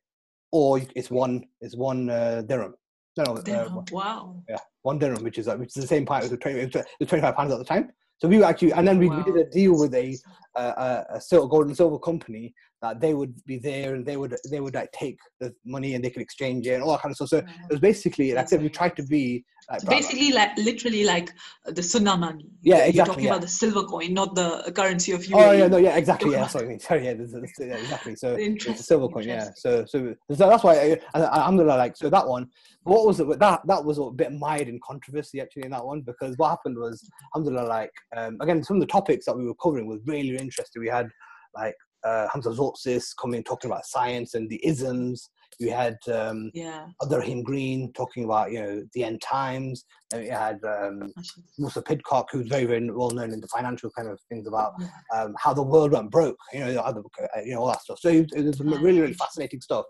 or 0.52 0.80
it's 0.94 1.11
one 1.11 1.42
it's 1.61 1.76
one 1.76 2.11
uh, 2.11 2.42
dirham 2.47 2.75
no, 3.16 3.25
no 3.25 3.42
dirham. 3.42 3.78
Uh, 3.78 3.83
wow 3.92 4.42
yeah 4.49 4.59
one 4.83 4.99
dirham 4.99 5.23
which 5.23 5.38
is 5.38 5.49
uh, 5.49 5.56
which 5.56 5.68
is 5.76 5.83
the 5.83 5.87
same 5.87 6.04
price 6.04 6.25
it 6.25 6.30
was 6.30 6.40
20 6.40 6.59
it 6.59 6.75
was 6.75 7.09
25 7.09 7.37
pounds 7.37 7.52
at 7.52 7.59
the 7.59 7.64
time 7.64 7.90
so 8.18 8.28
we 8.28 8.38
were 8.38 8.44
actually, 8.44 8.73
and 8.73 8.87
then 8.87 8.99
we, 8.99 9.09
wow. 9.09 9.18
we 9.18 9.33
did 9.33 9.47
a 9.47 9.50
deal 9.50 9.78
with 9.78 9.94
a, 9.94 10.16
a, 10.56 11.04
a 11.11 11.20
silver, 11.20 11.49
gold 11.49 11.66
and 11.66 11.76
silver 11.76 11.99
company 11.99 12.54
that 12.84 13.00
they 13.00 13.14
would 13.14 13.34
be 13.46 13.58
there 13.58 13.94
and 13.94 14.04
they 14.04 14.16
would 14.16 14.37
they 14.50 14.61
would 14.61 14.75
like 14.75 14.92
take 14.92 15.18
the 15.40 15.54
money 15.64 15.94
and 15.94 16.04
they 16.04 16.11
could 16.11 16.23
exchange 16.23 16.66
it 16.66 16.75
and 16.75 16.82
all 16.82 16.92
that 16.92 17.00
kind 17.00 17.12
of 17.12 17.16
stuff. 17.16 17.28
So 17.30 17.38
it 17.38 17.70
was 17.70 17.80
basically 17.80 18.34
like 18.34 18.44
I 18.44 18.49
said, 18.49 18.62
we 18.62 18.68
tried 18.68 18.96
to 18.96 19.02
be 19.02 19.44
like, 19.70 19.80
so 19.80 19.88
basically 19.88 20.32
like 20.32 20.56
literally 20.58 21.04
like 21.04 21.32
the 21.64 21.82
sunnah 21.82 22.16
money. 22.18 22.50
Yeah, 22.61 22.84
exactly. 22.84 22.96
You're 22.96 23.06
talking 23.06 23.25
yeah. 23.25 23.30
about 23.30 23.40
the 23.40 23.49
silver 23.49 23.84
coin, 23.84 24.12
not 24.12 24.34
the 24.34 24.70
currency 24.76 25.12
of 25.12 25.23
UAE. 25.23 25.34
Oh 25.34 25.52
yeah, 25.52 25.68
no, 25.68 25.78
yeah, 25.78 25.96
exactly. 25.96 26.32
Yeah, 26.32 26.46
sorry, 26.56 26.78
sorry, 26.78 27.04
yeah, 27.06 27.14
yeah 27.58 27.76
exactly. 27.76 28.16
So 28.16 28.37
it's 28.38 28.80
a 28.80 28.82
silver 28.82 29.08
coin. 29.08 29.25
Yeah, 29.25 29.49
so 29.56 29.87
so 29.87 30.14
so 30.30 30.49
that's 30.50 30.64
why 30.64 30.99
I, 31.14 31.18
I, 31.20 31.49
am 31.49 31.56
gonna 31.56 31.76
like 31.76 31.96
so 31.96 32.11
that 32.11 32.28
one. 32.28 32.49
What 32.82 33.06
was 33.06 33.18
it? 33.18 33.38
That 33.38 33.62
that 33.66 33.82
was 33.82 33.99
a 33.99 34.11
bit 34.11 34.30
mired 34.32 34.68
in 34.68 34.78
controversy 34.84 35.40
actually 35.40 35.64
in 35.64 35.70
that 35.70 35.87
one 35.87 36.02
because 36.02 36.37
what 36.37 36.50
happened 36.50 36.76
was, 36.76 37.02
alhamdulillah, 37.34 37.66
like 37.66 37.92
um, 38.14 38.37
again 38.42 38.62
some 38.62 38.76
of 38.76 38.82
the 38.82 38.92
topics 38.99 39.25
that 39.25 39.37
we 39.37 39.46
were 39.46 39.54
covering 39.54 39.87
was 39.87 40.00
really 40.04 40.32
really 40.32 40.43
interesting. 40.44 40.82
We 40.82 40.88
had 40.88 41.08
like 41.54 41.76
uh, 42.04 42.28
Hamza 42.32 42.50
Tzortzis 42.50 43.06
coming 43.20 43.42
talking 43.42 43.70
about 43.70 43.86
science 43.86 44.34
and 44.34 44.48
the 44.48 44.64
isms. 44.64 45.30
You 45.58 45.70
had 45.70 45.96
um, 46.12 46.50
yeah. 46.52 46.86
Abdurrahim 47.02 47.42
Green 47.42 47.92
talking 47.92 48.24
about 48.24 48.52
you 48.52 48.60
know 48.60 48.82
the 48.92 49.04
end 49.04 49.20
times. 49.20 49.84
And 50.12 50.24
you 50.24 50.32
had 50.32 50.58
um, 50.64 51.12
Musa 51.58 51.80
Pidcock, 51.80 52.28
who's 52.30 52.48
very 52.48 52.64
very 52.64 52.90
well 52.90 53.10
known 53.10 53.32
in 53.32 53.40
the 53.40 53.48
financial 53.48 53.90
kind 53.96 54.08
of 54.08 54.18
things 54.28 54.46
about 54.46 54.72
um, 55.14 55.34
how 55.38 55.54
the 55.54 55.62
world 55.62 55.92
went 55.92 56.10
broke. 56.10 56.36
You 56.52 56.60
know, 56.60 56.80
other, 56.80 57.02
uh, 57.22 57.40
you 57.44 57.54
know 57.54 57.60
all 57.60 57.68
that 57.68 57.82
stuff. 57.82 58.00
So 58.00 58.08
it, 58.08 58.30
it 58.34 58.44
was 58.44 58.60
really 58.60 59.00
really 59.00 59.14
fascinating 59.14 59.60
stuff. 59.60 59.86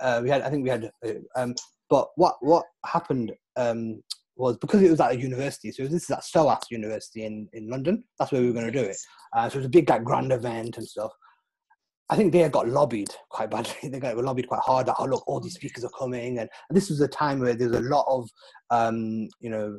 Uh, 0.00 0.20
we 0.22 0.28
had 0.28 0.42
I 0.42 0.50
think 0.50 0.64
we 0.64 0.70
had, 0.70 0.90
uh, 1.06 1.12
um, 1.36 1.54
but 1.88 2.08
what 2.16 2.36
what 2.40 2.64
happened 2.84 3.32
um, 3.56 4.02
was 4.36 4.56
because 4.58 4.82
it 4.82 4.90
was 4.90 5.00
at 5.00 5.12
a 5.12 5.20
university. 5.20 5.70
So 5.70 5.84
this 5.84 6.04
is 6.04 6.10
at 6.10 6.24
SOAS 6.24 6.70
University 6.70 7.24
in, 7.24 7.48
in 7.52 7.68
London. 7.68 8.04
That's 8.18 8.32
where 8.32 8.40
we 8.40 8.48
were 8.48 8.52
going 8.52 8.66
to 8.66 8.72
do 8.72 8.84
it. 8.84 8.96
Uh, 9.32 9.48
so 9.48 9.56
it 9.56 9.60
was 9.60 9.66
a 9.66 9.70
big 9.70 9.88
like 9.88 10.04
grand 10.04 10.32
event 10.32 10.76
and 10.76 10.86
stuff. 10.86 11.12
I 12.10 12.16
think 12.16 12.32
they 12.32 12.46
got 12.48 12.68
lobbied 12.68 13.08
quite 13.30 13.50
badly. 13.50 13.74
They 13.90 13.98
got 13.98 14.16
lobbied 14.16 14.48
quite 14.48 14.60
hard. 14.60 14.86
That, 14.86 14.96
oh 14.98 15.06
look, 15.06 15.26
all 15.26 15.40
these 15.40 15.54
speakers 15.54 15.84
are 15.84 15.90
coming, 15.98 16.38
and, 16.38 16.50
and 16.68 16.76
this 16.76 16.90
was 16.90 17.00
a 17.00 17.08
time 17.08 17.40
where 17.40 17.54
there 17.54 17.68
was 17.68 17.78
a 17.78 17.82
lot 17.82 18.04
of, 18.08 18.28
um, 18.70 19.28
you 19.40 19.50
know, 19.50 19.78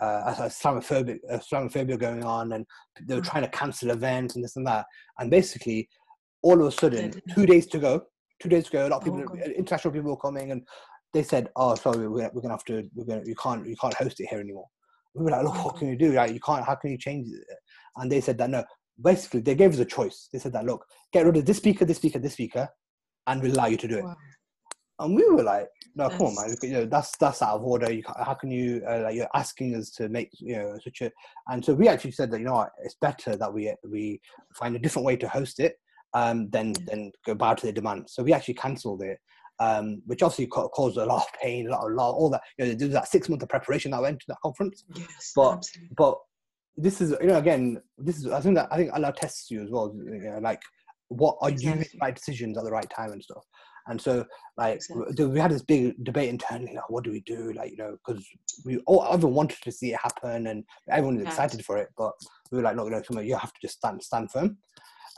uh, 0.00 0.34
Islamophobia, 0.34 1.18
Islamophobia 1.30 1.98
going 1.98 2.24
on, 2.24 2.52
and 2.52 2.64
they 3.06 3.14
were 3.14 3.20
mm. 3.20 3.30
trying 3.30 3.42
to 3.42 3.50
cancel 3.50 3.90
events 3.90 4.34
and 4.34 4.44
this 4.44 4.56
and 4.56 4.66
that. 4.66 4.86
And 5.18 5.30
basically, 5.30 5.88
all 6.42 6.60
of 6.60 6.66
a 6.66 6.72
sudden, 6.72 7.20
two 7.34 7.46
days 7.46 7.66
to 7.66 7.78
go, 7.78 8.02
two 8.40 8.48
days 8.48 8.66
to 8.66 8.70
go, 8.70 8.86
a 8.86 8.88
lot 8.88 8.98
of 8.98 9.04
people, 9.04 9.24
oh, 9.30 9.50
international 9.50 9.92
people 9.92 10.10
were 10.10 10.16
coming, 10.16 10.52
and 10.52 10.66
they 11.12 11.22
said, 11.22 11.48
"Oh, 11.56 11.74
sorry, 11.74 12.08
we're, 12.08 12.30
we're 12.32 12.42
gonna 12.42 12.54
have 12.54 12.64
to, 12.64 12.88
we're 12.94 13.04
gonna, 13.04 13.22
you 13.24 13.34
can't, 13.34 13.66
you 13.66 13.76
can't 13.76 13.94
host 13.94 14.20
it 14.20 14.28
here 14.28 14.40
anymore." 14.40 14.66
We 15.14 15.24
were 15.24 15.30
like, 15.30 15.44
"Look, 15.44 15.64
what 15.64 15.76
can 15.76 15.88
you 15.88 15.96
do? 15.96 16.12
Like, 16.12 16.32
you 16.32 16.40
can't. 16.40 16.64
How 16.64 16.74
can 16.74 16.90
you 16.90 16.98
change 16.98 17.28
it?" 17.28 17.56
And 17.96 18.10
they 18.10 18.20
said 18.20 18.38
that 18.38 18.50
no, 18.50 18.64
basically 19.02 19.40
they 19.40 19.54
gave 19.54 19.72
us 19.72 19.78
a 19.78 19.84
choice. 19.84 20.28
They 20.32 20.38
said 20.38 20.52
that 20.52 20.64
look, 20.64 20.84
get 21.12 21.26
rid 21.26 21.36
of 21.36 21.44
this 21.44 21.56
speaker, 21.56 21.84
this 21.84 21.98
speaker, 21.98 22.18
this 22.18 22.34
speaker, 22.34 22.68
and 23.26 23.42
we'll 23.42 23.54
allow 23.54 23.66
you 23.66 23.76
to 23.76 23.88
do 23.88 23.98
it. 23.98 24.04
Wow. 24.04 24.16
And 25.00 25.14
we 25.14 25.24
were 25.28 25.44
like, 25.44 25.68
no, 25.94 26.08
come 26.08 26.22
on, 26.22 26.34
man. 26.34 26.56
You 26.62 26.72
know, 26.72 26.86
that's 26.86 27.16
that's 27.18 27.40
out 27.40 27.56
of 27.56 27.62
order. 27.62 27.92
You 27.92 28.02
how 28.06 28.34
can 28.34 28.50
you 28.50 28.82
uh, 28.88 29.02
like 29.04 29.14
you're 29.14 29.28
asking 29.34 29.76
us 29.76 29.90
to 29.92 30.08
make 30.08 30.30
you 30.38 30.56
know 30.56 30.76
such 30.82 31.02
a? 31.02 31.10
And 31.48 31.64
so 31.64 31.74
we 31.74 31.88
actually 31.88 32.12
said 32.12 32.30
that 32.32 32.40
you 32.40 32.46
know 32.46 32.54
what, 32.54 32.70
it's 32.82 32.96
better 33.00 33.36
that 33.36 33.52
we 33.52 33.72
we 33.88 34.20
find 34.56 34.74
a 34.74 34.78
different 34.78 35.06
way 35.06 35.16
to 35.16 35.28
host 35.28 35.60
it 35.60 35.76
um, 36.14 36.50
than 36.50 36.72
than 36.86 37.12
go 37.24 37.34
bow 37.34 37.54
to 37.54 37.66
the 37.66 37.72
demand. 37.72 38.08
So 38.08 38.22
we 38.24 38.32
actually 38.32 38.54
cancelled 38.54 39.02
it. 39.02 39.18
Um, 39.60 40.02
which 40.06 40.22
obviously 40.22 40.46
caused 40.46 40.98
a 40.98 41.04
lot 41.04 41.26
of 41.26 41.40
pain, 41.40 41.66
a 41.66 41.70
lot, 41.70 41.90
of 41.90 41.98
all 41.98 42.30
that. 42.30 42.42
You 42.58 42.66
know, 42.66 42.74
there 42.74 42.86
was 42.86 42.94
that 42.94 43.08
six 43.08 43.28
month 43.28 43.42
of 43.42 43.48
preparation 43.48 43.90
that 43.90 44.00
went 44.00 44.20
to 44.20 44.26
that 44.28 44.38
conference. 44.40 44.84
Yes, 44.94 45.32
but 45.34 45.54
absolutely. 45.54 45.94
but 45.96 46.18
this 46.76 47.00
is 47.00 47.12
you 47.20 47.26
know 47.26 47.38
again 47.38 47.82
this 47.98 48.18
is 48.18 48.28
I 48.28 48.40
think 48.40 48.54
that 48.54 48.68
I 48.70 48.76
think 48.76 48.92
Allah 48.92 49.12
tests 49.16 49.50
you 49.50 49.62
as 49.62 49.70
well. 49.70 49.92
You 49.96 50.30
know, 50.30 50.38
like 50.40 50.62
what 51.08 51.38
are 51.40 51.48
exactly. 51.48 51.70
you 51.72 51.78
making 51.78 52.00
right 52.00 52.14
decisions 52.14 52.56
at 52.56 52.64
the 52.64 52.70
right 52.70 52.88
time 52.90 53.12
and 53.12 53.22
stuff. 53.22 53.44
And 53.88 54.00
so, 54.00 54.26
like, 54.58 54.76
exactly. 54.76 55.26
we 55.26 55.40
had 55.40 55.50
this 55.50 55.62
big 55.62 56.04
debate 56.04 56.28
internally, 56.28 56.74
like, 56.74 56.90
what 56.90 57.04
do 57.04 57.10
we 57.10 57.20
do? 57.20 57.54
Like, 57.54 57.70
you 57.70 57.78
know, 57.78 57.96
because 58.06 58.24
we 58.64 58.78
all 58.86 59.06
everyone 59.10 59.34
wanted 59.34 59.62
to 59.62 59.72
see 59.72 59.92
it 59.92 60.00
happen, 60.00 60.46
and 60.46 60.62
everyone 60.90 61.16
was 61.16 61.24
excited 61.24 61.64
for 61.64 61.78
it. 61.78 61.88
But 61.96 62.12
we 62.52 62.58
were 62.58 62.64
like, 62.64 62.76
look, 62.76 62.90
you 62.90 63.16
know, 63.16 63.22
you 63.22 63.36
have 63.36 63.52
to 63.52 63.58
just 63.62 63.78
stand 63.78 64.02
stand 64.02 64.30
firm. 64.30 64.58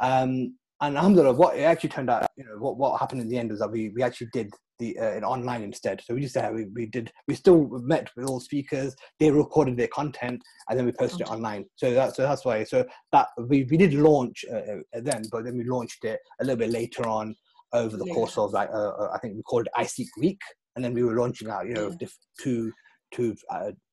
Um, 0.00 0.56
and 0.80 0.96
alhamdulillah, 0.96 1.34
what 1.34 1.56
it 1.56 1.62
actually 1.62 1.90
turned 1.90 2.10
out, 2.10 2.26
you 2.36 2.44
know, 2.44 2.56
what, 2.58 2.78
what 2.78 2.98
happened 2.98 3.20
in 3.20 3.28
the 3.28 3.38
end 3.38 3.50
was 3.50 3.60
that 3.60 3.70
we, 3.70 3.90
we 3.90 4.02
actually 4.02 4.28
did 4.32 4.50
the 4.78 4.98
uh, 4.98 5.10
an 5.12 5.24
online 5.24 5.62
instead. 5.62 6.02
So 6.04 6.14
we 6.14 6.22
just 6.22 6.36
uh, 6.36 6.50
we, 6.52 6.64
we 6.74 6.86
did 6.86 7.12
we 7.28 7.34
still 7.34 7.68
met 7.82 8.08
with 8.16 8.26
all 8.26 8.40
speakers. 8.40 8.96
They 9.18 9.30
recorded 9.30 9.76
their 9.76 9.88
content 9.88 10.40
and 10.68 10.78
then 10.78 10.86
we 10.86 10.92
posted 10.92 11.22
okay. 11.22 11.30
it 11.30 11.34
online. 11.34 11.66
So 11.76 11.92
that's 11.92 12.16
so 12.16 12.22
that's 12.22 12.44
why. 12.44 12.64
So 12.64 12.84
that 13.12 13.28
we, 13.38 13.64
we 13.70 13.76
did 13.76 13.94
launch 13.94 14.44
uh, 14.50 14.56
uh, 14.56 15.00
then, 15.02 15.22
but 15.30 15.44
then 15.44 15.56
we 15.56 15.64
launched 15.64 16.04
it 16.04 16.18
a 16.40 16.44
little 16.44 16.58
bit 16.58 16.70
later 16.70 17.06
on 17.06 17.36
over 17.72 17.96
the 17.96 18.06
yeah. 18.06 18.14
course 18.14 18.36
of 18.38 18.52
like 18.52 18.70
uh, 18.72 19.08
I 19.12 19.18
think 19.18 19.36
we 19.36 19.42
called 19.42 19.66
it 19.66 19.80
iSeek 19.80 20.08
Week, 20.18 20.40
and 20.74 20.84
then 20.84 20.94
we 20.94 21.04
were 21.04 21.14
launching 21.14 21.50
out 21.50 21.66
you 21.66 21.74
know 21.74 21.94
yeah. 22.00 22.08
two 22.40 22.72
two 23.12 23.36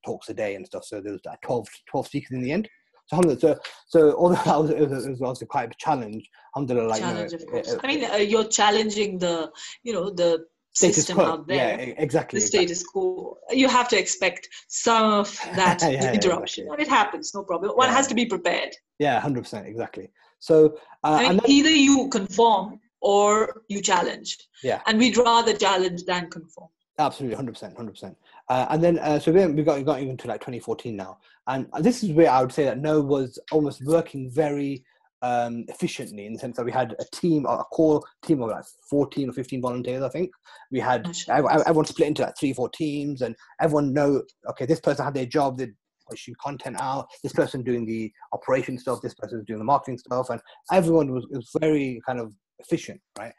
talks 0.05 0.29
a 0.29 0.33
day 0.33 0.55
and 0.55 0.65
stuff. 0.65 0.85
So 0.85 1.01
there 1.01 1.11
was 1.11 1.21
like 1.25 1.41
12, 1.41 1.67
12 1.89 2.07
speakers 2.07 2.31
in 2.31 2.43
the 2.43 2.51
end. 2.51 2.69
So, 3.09 3.35
so, 3.37 3.59
so 3.87 4.17
although 4.17 4.35
that 4.35 4.59
was, 4.61 4.69
it 4.71 4.89
was, 4.89 5.05
it 5.05 5.09
was 5.11 5.21
also 5.21 5.45
quite 5.45 5.71
a 5.71 5.75
challenge, 5.77 6.29
alhamdulillah, 6.55 6.87
like, 6.89 7.01
challenge, 7.01 7.31
you 7.31 7.37
know, 7.37 7.43
of 7.43 7.51
course. 7.51 7.73
It, 7.73 7.79
I 7.83 7.87
mean, 7.87 8.05
uh, 8.05 8.15
you're 8.15 8.47
challenging 8.47 9.17
the, 9.17 9.49
you 9.83 9.93
know, 9.93 10.09
the 10.09 10.45
system 10.73 11.19
out 11.19 11.47
there. 11.47 11.79
Yeah, 11.79 11.93
exactly. 11.97 12.39
The 12.39 12.45
status 12.45 12.81
exactly. 12.81 13.01
quo. 13.01 13.37
You 13.51 13.67
have 13.69 13.87
to 13.89 13.97
expect 13.97 14.47
some 14.67 15.11
of 15.11 15.33
that 15.55 15.81
yeah, 15.81 16.13
interruption, 16.13 16.65
yeah, 16.65 16.73
exactly. 16.73 16.85
it 16.85 16.89
happens. 16.89 17.33
No 17.33 17.43
problem. 17.43 17.71
One 17.75 17.89
has 17.89 18.07
to 18.07 18.15
be 18.15 18.25
prepared. 18.25 18.75
Yeah, 18.99 19.19
hundred 19.19 19.43
percent, 19.43 19.67
exactly. 19.67 20.09
So, 20.39 20.77
uh, 21.03 21.17
I 21.19 21.29
mean, 21.29 21.37
then, 21.37 21.49
either 21.49 21.71
you 21.71 22.09
conform 22.09 22.79
or 23.01 23.61
you 23.69 23.81
challenge. 23.81 24.37
Yeah. 24.63 24.81
And 24.85 24.99
we'd 24.99 25.17
rather 25.17 25.53
challenge 25.53 26.03
than 26.05 26.29
conform. 26.29 26.69
Absolutely, 26.99 27.35
hundred 27.35 27.53
percent, 27.53 27.75
hundred 27.75 27.91
percent. 27.91 28.17
Uh, 28.49 28.65
and 28.69 28.83
then, 28.83 28.99
uh, 28.99 29.19
so 29.19 29.31
we, 29.31 29.45
we 29.47 29.63
got 29.63 29.77
we 29.77 29.83
got 29.83 30.01
even 30.01 30.17
to 30.17 30.27
like 30.27 30.41
2014 30.41 30.95
now, 30.95 31.19
and 31.47 31.67
this 31.79 32.03
is 32.03 32.11
where 32.11 32.29
I 32.29 32.41
would 32.41 32.51
say 32.51 32.65
that 32.65 32.79
KNOW 32.79 33.01
was 33.01 33.39
almost 33.51 33.83
working 33.85 34.29
very 34.29 34.83
um, 35.21 35.65
efficiently 35.67 36.25
in 36.25 36.33
the 36.33 36.39
sense 36.39 36.57
that 36.57 36.65
we 36.65 36.71
had 36.71 36.95
a 36.99 37.05
team, 37.15 37.45
a 37.45 37.63
core 37.71 38.03
team 38.23 38.41
of 38.41 38.49
like 38.49 38.65
14 38.89 39.29
or 39.29 39.33
15 39.33 39.61
volunteers, 39.61 40.03
I 40.03 40.09
think. 40.09 40.31
We 40.71 40.79
had 40.79 41.09
everyone 41.29 41.85
split 41.85 42.09
into 42.09 42.23
like 42.23 42.37
three, 42.39 42.53
four 42.53 42.69
teams, 42.69 43.21
and 43.21 43.35
everyone 43.61 43.93
know, 43.93 44.23
okay, 44.49 44.65
this 44.65 44.79
person 44.79 45.05
had 45.05 45.13
their 45.13 45.25
job, 45.25 45.57
they're 45.57 45.73
pushing 46.09 46.35
content 46.41 46.77
out, 46.79 47.07
this 47.23 47.33
person 47.33 47.63
doing 47.63 47.85
the 47.85 48.11
operation 48.33 48.77
stuff, 48.77 49.01
this 49.01 49.15
person 49.15 49.43
doing 49.45 49.59
the 49.59 49.65
marketing 49.65 49.97
stuff, 49.97 50.29
and 50.29 50.41
everyone 50.71 51.11
was, 51.11 51.25
was 51.29 51.49
very 51.59 52.01
kind 52.05 52.19
of 52.19 52.33
efficient, 52.59 53.01
right? 53.17 53.33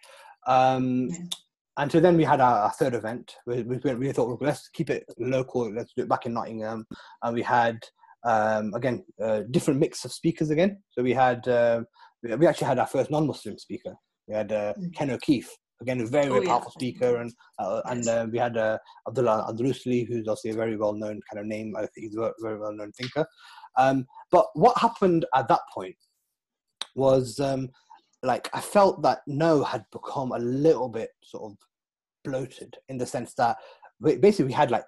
Um, 0.47 1.09
yeah. 1.09 1.17
And 1.79 1.93
so 1.93 2.01
then 2.01 2.17
we 2.17 2.25
had 2.25 2.41
our, 2.41 2.63
our 2.63 2.73
third 2.73 2.95
event. 2.95 3.37
We, 3.47 3.63
we, 3.63 3.77
we 3.95 4.13
thought, 4.13 4.27
well, 4.27 4.39
let's 4.41 4.69
keep 4.69 4.91
it 4.91 5.05
local. 5.17 5.73
Let's 5.73 5.93
do 5.97 6.03
it 6.03 6.09
back 6.09 6.27
in 6.27 6.35
Nottingham. 6.35 6.85
And 7.23 7.35
we 7.35 7.43
had, 7.43 7.79
um, 8.25 8.73
again, 8.75 9.05
uh, 9.23 9.43
different 9.51 9.81
mix 9.81 10.05
of 10.05 10.13
speakers 10.13 10.51
again. 10.51 10.83
So 10.91 11.03
we 11.03 11.13
had, 11.13 11.47
uh, 11.47 11.83
we 12.23 12.47
actually 12.47 12.67
had 12.67 12.79
our 12.79 12.87
first 12.87 13.11
non-Muslim 13.11 13.59
speaker. 13.59 13.95
We 14.27 14.35
had 14.35 14.53
uh, 14.53 14.75
mm. 14.75 14.95
Ken 14.95 15.11
O'Keefe, 15.11 15.51
again, 15.81 16.01
a 16.01 16.07
very, 16.07 16.29
very 16.29 16.47
oh, 16.47 16.49
powerful 16.49 16.73
yeah. 16.75 16.81
speaker. 16.81 17.17
And 17.17 17.33
uh, 17.59 17.81
yes. 17.85 17.93
and 17.93 18.09
uh, 18.09 18.27
we 18.31 18.39
had 18.39 18.57
uh, 18.57 18.79
Abdullah 19.07 19.47
Andalusi, 19.51 20.07
who's 20.07 20.29
also 20.29 20.51
a 20.51 20.55
very 20.55 20.77
well-known 20.77 21.21
kind 21.31 21.41
of 21.41 21.47
name. 21.47 21.75
I 21.77 21.81
think 21.81 22.09
he's 22.09 22.17
a 22.17 22.33
very 22.43 22.59
well-known 22.59 22.93
thinker. 22.93 23.27
Um, 23.77 24.07
but 24.31 24.47
what 24.55 24.77
happened 24.79 25.25
at 25.35 25.49
that 25.49 25.61
point 25.73 25.97
was 26.97 27.39
um, 27.39 27.69
like 28.23 28.51
I 28.53 28.61
felt 28.61 29.03
that 29.03 29.21
KNOW 29.27 29.63
had 29.63 29.85
become 29.93 30.33
a 30.33 30.39
little 30.39 30.89
bit 30.89 31.11
sort 31.23 31.53
of 31.53 31.57
bloated 32.25 32.77
in 32.89 32.99
the 32.99 33.07
sense 33.07 33.35
that 33.35 33.57
basically 34.01 34.47
we 34.47 34.53
had 34.53 34.71
like 34.71 34.85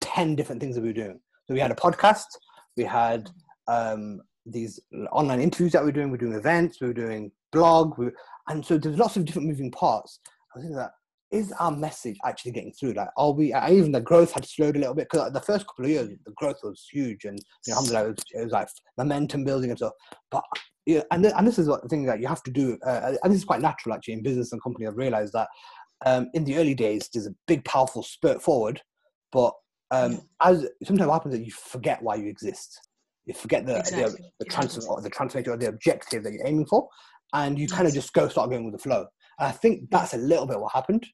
10 0.00 0.36
different 0.36 0.60
things 0.60 0.74
that 0.74 0.82
we 0.82 0.88
were 0.88 0.94
doing. 0.94 1.20
So 1.46 1.54
we 1.54 1.60
had 1.60 1.70
a 1.70 1.74
podcast, 1.74 2.24
we 2.76 2.84
had 2.84 3.30
um, 3.68 4.20
these 4.46 4.80
online 5.12 5.40
interviews 5.40 5.72
that 5.72 5.82
we 5.82 5.86
were 5.86 5.92
doing, 5.92 6.08
we 6.08 6.12
were 6.12 6.18
doing 6.18 6.32
events, 6.34 6.80
we 6.80 6.88
were 6.88 6.94
doing 6.94 7.30
blog, 7.52 7.98
we 7.98 8.10
and 8.48 8.64
so 8.64 8.76
there's 8.76 8.98
lots 8.98 9.16
of 9.16 9.24
different 9.24 9.48
moving 9.48 9.70
parts. 9.70 10.20
I 10.54 10.60
thinking 10.60 10.76
that 10.76 10.92
is 11.34 11.52
our 11.58 11.72
message 11.72 12.16
actually 12.24 12.52
getting 12.52 12.72
through? 12.72 12.92
Like, 12.92 13.08
are 13.16 13.32
we? 13.32 13.52
Even 13.52 13.90
the 13.90 14.00
growth 14.00 14.32
had 14.32 14.46
slowed 14.46 14.76
a 14.76 14.78
little 14.78 14.94
bit 14.94 15.08
because 15.10 15.32
the 15.32 15.40
first 15.40 15.66
couple 15.66 15.86
of 15.86 15.90
years 15.90 16.08
the 16.24 16.32
growth 16.36 16.58
was 16.62 16.86
huge, 16.90 17.24
and 17.24 17.38
you 17.66 17.72
know, 17.72 17.78
alhamdulillah, 17.78 18.08
it 18.08 18.10
was, 18.10 18.24
it 18.32 18.44
was 18.44 18.52
like 18.52 18.68
momentum 18.96 19.44
building 19.44 19.70
and 19.70 19.78
stuff. 19.78 19.94
But 20.30 20.44
yeah, 20.86 21.02
and 21.10 21.26
and 21.26 21.46
this 21.46 21.58
is 21.58 21.68
what 21.68 21.82
the 21.82 21.88
thing 21.88 22.04
that 22.04 22.20
you 22.20 22.28
have 22.28 22.42
to 22.44 22.50
do, 22.50 22.78
uh, 22.86 23.14
and 23.22 23.32
this 23.32 23.40
is 23.40 23.44
quite 23.44 23.60
natural 23.60 23.94
actually 23.94 24.14
in 24.14 24.22
business 24.22 24.52
and 24.52 24.62
company. 24.62 24.86
I've 24.86 24.96
realized 24.96 25.32
that 25.32 25.48
um, 26.06 26.30
in 26.34 26.44
the 26.44 26.56
early 26.56 26.74
days, 26.74 27.08
there's 27.12 27.26
a 27.26 27.34
big, 27.48 27.64
powerful 27.64 28.02
spurt 28.02 28.40
forward, 28.40 28.80
but 29.32 29.52
um, 29.94 30.20
as 30.42 30.66
sometimes 30.84 31.10
happens 31.10 31.34
that 31.34 31.44
you 31.44 31.52
forget 31.52 32.02
why 32.02 32.16
you 32.16 32.28
exist. 32.28 32.80
You 33.26 33.34
forget 33.34 33.66
the 33.66 33.78
exactly. 33.78 34.12
the, 34.38 34.44
the, 34.44 34.50
transfer, 34.50 35.00
the 35.02 35.10
transformation 35.10 35.52
or 35.52 35.56
the 35.56 35.68
objective 35.68 36.24
that 36.24 36.32
you're 36.32 36.46
aiming 36.46 36.66
for, 36.66 36.88
and 37.32 37.58
you 37.58 37.66
yes. 37.68 37.72
kind 37.72 37.88
of 37.88 37.94
just 37.94 38.12
go 38.12 38.28
start 38.28 38.50
going 38.50 38.64
with 38.64 38.74
the 38.74 38.82
flow. 38.82 39.06
And 39.38 39.48
I 39.48 39.52
think 39.52 39.90
that's 39.90 40.14
a 40.14 40.18
little 40.18 40.46
bit 40.46 40.60
what 40.60 40.72
happened, 40.72 41.06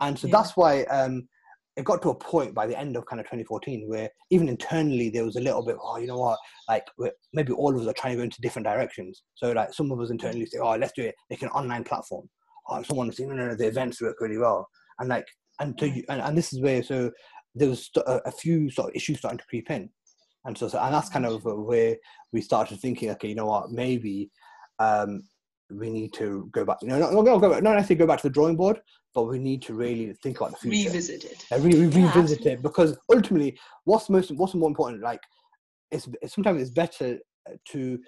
and 0.00 0.18
so 0.18 0.26
yeah. 0.26 0.32
that's 0.32 0.56
why 0.56 0.84
um, 0.84 1.28
it 1.76 1.84
got 1.84 2.02
to 2.02 2.10
a 2.10 2.14
point 2.14 2.54
by 2.54 2.66
the 2.66 2.78
end 2.78 2.96
of 2.96 3.06
kind 3.06 3.20
of 3.20 3.26
2014 3.26 3.88
where 3.88 4.08
even 4.30 4.48
internally 4.48 5.10
there 5.10 5.24
was 5.24 5.36
a 5.36 5.40
little 5.40 5.64
bit, 5.64 5.76
oh, 5.82 5.98
you 5.98 6.06
know 6.06 6.18
what, 6.18 6.38
like 6.68 6.84
maybe 7.32 7.52
all 7.52 7.74
of 7.74 7.80
us 7.80 7.86
are 7.86 7.94
trying 7.94 8.12
to 8.12 8.18
go 8.18 8.24
into 8.24 8.40
different 8.42 8.66
directions. 8.66 9.22
So 9.34 9.52
like 9.52 9.72
some 9.72 9.90
of 9.90 9.98
us 10.00 10.10
internally 10.10 10.44
say, 10.44 10.58
oh, 10.58 10.76
let's 10.76 10.92
do 10.94 11.02
it 11.02 11.14
like 11.30 11.40
an 11.40 11.48
online 11.48 11.84
platform 11.84 12.28
oh, 12.68 12.82
someone 12.82 13.12
saying, 13.12 13.30
no, 13.30 13.36
no, 13.36 13.48
no, 13.48 13.54
the 13.54 13.66
events 13.66 14.00
work 14.00 14.20
really 14.20 14.38
well. 14.38 14.68
And 14.98 15.08
like, 15.08 15.26
and 15.60 15.76
to 15.78 15.88
you, 15.88 16.04
and, 16.08 16.20
and 16.20 16.36
this 16.36 16.52
is 16.52 16.60
where, 16.60 16.82
so 16.82 17.10
there 17.54 17.68
was 17.68 17.90
a, 18.06 18.20
a 18.26 18.30
few 18.30 18.70
sort 18.70 18.90
of 18.90 18.96
issues 18.96 19.18
starting 19.18 19.38
to 19.38 19.46
creep 19.46 19.70
in. 19.70 19.90
And 20.44 20.56
so, 20.56 20.68
so 20.68 20.78
and 20.80 20.94
that's 20.94 21.08
kind 21.08 21.26
of 21.26 21.44
where 21.44 21.96
we 22.32 22.40
started 22.40 22.80
thinking, 22.80 23.10
okay, 23.10 23.28
you 23.28 23.34
know 23.34 23.46
what, 23.46 23.70
maybe 23.70 24.30
um, 24.78 25.22
we 25.70 25.90
need 25.90 26.12
to 26.14 26.48
go 26.52 26.64
back, 26.64 26.78
you 26.82 26.88
know, 26.88 26.98
not, 26.98 27.12
not, 27.12 27.22
go 27.22 27.50
back, 27.50 27.62
not 27.62 27.74
necessarily 27.74 27.98
go 27.98 28.06
back 28.06 28.20
to 28.20 28.28
the 28.28 28.32
drawing 28.32 28.56
board, 28.56 28.80
but 29.14 29.24
we 29.24 29.38
need 29.38 29.62
to 29.62 29.74
really 29.74 30.12
think 30.22 30.40
about 30.40 30.52
the 30.52 30.56
future. 30.56 30.88
Revisit 30.88 31.24
it. 31.24 31.46
Uh, 31.52 31.58
re- 31.60 31.86
re- 31.86 32.02
revisit 32.02 32.46
it 32.46 32.62
because 32.62 32.96
ultimately, 33.12 33.58
what's 33.84 34.10
most, 34.10 34.30
what's 34.32 34.54
more 34.54 34.68
important? 34.68 35.02
Like, 35.02 35.20
it's, 35.90 36.08
it's 36.22 36.34
sometimes 36.34 36.60
it's 36.60 36.70
better 36.70 37.18
to 37.68 37.98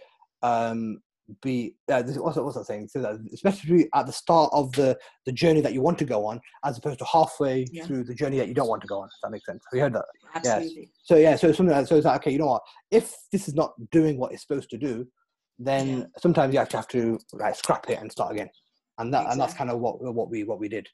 um, 0.42 1.00
be 1.42 1.74
uh, 1.90 2.02
what's, 2.02 2.36
what's 2.36 2.56
that 2.56 2.66
saying? 2.66 2.88
So 2.88 3.00
that 3.00 3.18
especially 3.32 3.88
at 3.94 4.06
the 4.06 4.12
start 4.12 4.50
of 4.52 4.72
the 4.72 4.98
the 5.26 5.32
journey 5.32 5.60
that 5.60 5.72
you 5.72 5.80
want 5.80 5.98
to 5.98 6.04
go 6.04 6.26
on, 6.26 6.40
as 6.64 6.78
opposed 6.78 6.98
to 6.98 7.04
halfway 7.04 7.66
yeah. 7.72 7.84
through 7.84 8.04
the 8.04 8.14
journey 8.14 8.38
that 8.38 8.48
you 8.48 8.54
don't 8.54 8.68
want 8.68 8.82
to 8.82 8.88
go 8.88 9.00
on. 9.00 9.06
If 9.08 9.14
that 9.22 9.30
makes 9.30 9.46
sense. 9.46 9.62
Have 9.70 9.76
you 9.76 9.82
heard 9.82 9.94
that? 9.94 10.04
Absolutely. 10.34 10.80
Yes. 10.80 10.88
So 11.04 11.16
yeah, 11.16 11.36
so 11.36 11.52
something 11.52 11.74
like 11.74 11.86
so 11.86 11.96
it's 11.96 12.04
like 12.04 12.20
okay, 12.20 12.30
you 12.30 12.38
know 12.38 12.46
what? 12.46 12.62
If 12.90 13.14
this 13.32 13.48
is 13.48 13.54
not 13.54 13.72
doing 13.90 14.18
what 14.18 14.32
it's 14.32 14.42
supposed 14.42 14.70
to 14.70 14.78
do, 14.78 15.06
then 15.58 15.98
yeah. 15.98 16.04
sometimes 16.18 16.52
you 16.52 16.60
actually 16.60 16.78
have 16.78 16.88
to 16.88 17.18
like 17.32 17.56
scrap 17.56 17.88
it 17.88 18.00
and 18.00 18.10
start 18.10 18.32
again. 18.32 18.50
And 18.98 19.12
that 19.12 19.22
exactly. 19.22 19.32
and 19.32 19.40
that's 19.40 19.54
kind 19.54 19.70
of 19.70 19.80
what 19.80 20.00
what 20.14 20.30
we 20.30 20.44
what 20.44 20.58
we 20.58 20.68
did 20.68 20.88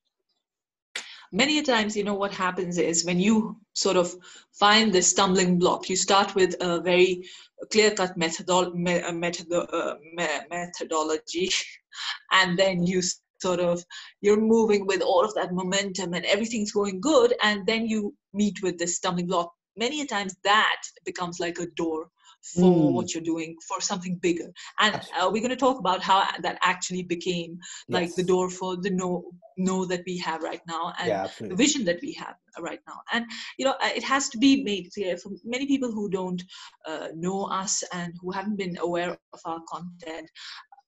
many 1.32 1.58
a 1.58 1.62
times 1.62 1.96
you 1.96 2.04
know 2.04 2.14
what 2.14 2.32
happens 2.32 2.78
is 2.78 3.04
when 3.04 3.20
you 3.20 3.56
sort 3.74 3.96
of 3.96 4.14
find 4.52 4.92
this 4.92 5.10
stumbling 5.10 5.58
block 5.58 5.88
you 5.88 5.96
start 5.96 6.34
with 6.34 6.54
a 6.60 6.80
very 6.80 7.22
clear 7.70 7.90
cut 7.90 8.18
methodol- 8.18 8.74
me- 8.74 9.00
uh, 9.00 9.56
uh, 9.56 9.94
me- 10.14 10.46
methodology 10.50 11.50
and 12.32 12.58
then 12.58 12.82
you 12.82 13.00
sort 13.40 13.60
of 13.60 13.84
you're 14.20 14.40
moving 14.40 14.86
with 14.86 15.02
all 15.02 15.24
of 15.24 15.34
that 15.34 15.52
momentum 15.52 16.14
and 16.14 16.24
everything's 16.26 16.72
going 16.72 17.00
good 17.00 17.34
and 17.42 17.66
then 17.66 17.86
you 17.86 18.14
meet 18.34 18.62
with 18.62 18.78
this 18.78 18.96
stumbling 18.96 19.26
block. 19.26 19.52
Many 19.76 20.02
a 20.02 20.06
times 20.06 20.36
that 20.44 20.82
becomes 21.04 21.40
like 21.40 21.58
a 21.58 21.66
door 21.76 22.08
for 22.42 22.62
mm. 22.62 22.92
what 22.92 23.12
you're 23.12 23.22
doing 23.22 23.54
for 23.66 23.80
something 23.80 24.16
bigger 24.16 24.50
and 24.80 24.94
uh, 25.18 25.28
we're 25.30 25.42
going 25.42 25.50
to 25.50 25.56
talk 25.56 25.78
about 25.78 26.02
how 26.02 26.26
that 26.40 26.58
actually 26.62 27.02
became 27.02 27.58
like 27.88 28.08
yes. 28.08 28.14
the 28.14 28.22
door 28.22 28.48
for 28.48 28.76
the 28.76 28.90
no 28.90 29.24
know 29.58 29.84
that 29.84 30.02
we 30.06 30.16
have 30.16 30.42
right 30.42 30.62
now 30.66 30.92
and 30.98 31.08
yeah, 31.08 31.28
the 31.38 31.54
vision 31.54 31.84
that 31.84 31.98
we 32.00 32.12
have 32.14 32.34
right 32.60 32.80
now 32.88 32.98
and 33.12 33.26
you 33.58 33.64
know 33.64 33.74
it 33.82 34.02
has 34.02 34.30
to 34.30 34.38
be 34.38 34.62
made 34.64 34.88
clear 34.94 35.18
for 35.18 35.30
many 35.44 35.66
people 35.66 35.92
who 35.92 36.08
don't 36.08 36.42
uh, 36.86 37.08
know 37.14 37.44
us 37.44 37.84
and 37.92 38.14
who 38.22 38.30
haven't 38.30 38.56
been 38.56 38.78
aware 38.78 39.10
of 39.34 39.40
our 39.44 39.60
content 39.68 40.28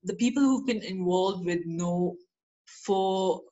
the 0.04 0.14
people 0.14 0.42
who've 0.42 0.66
been 0.66 0.82
involved 0.82 1.44
with 1.44 1.60
KNOW 1.64 2.16
for 2.66 3.42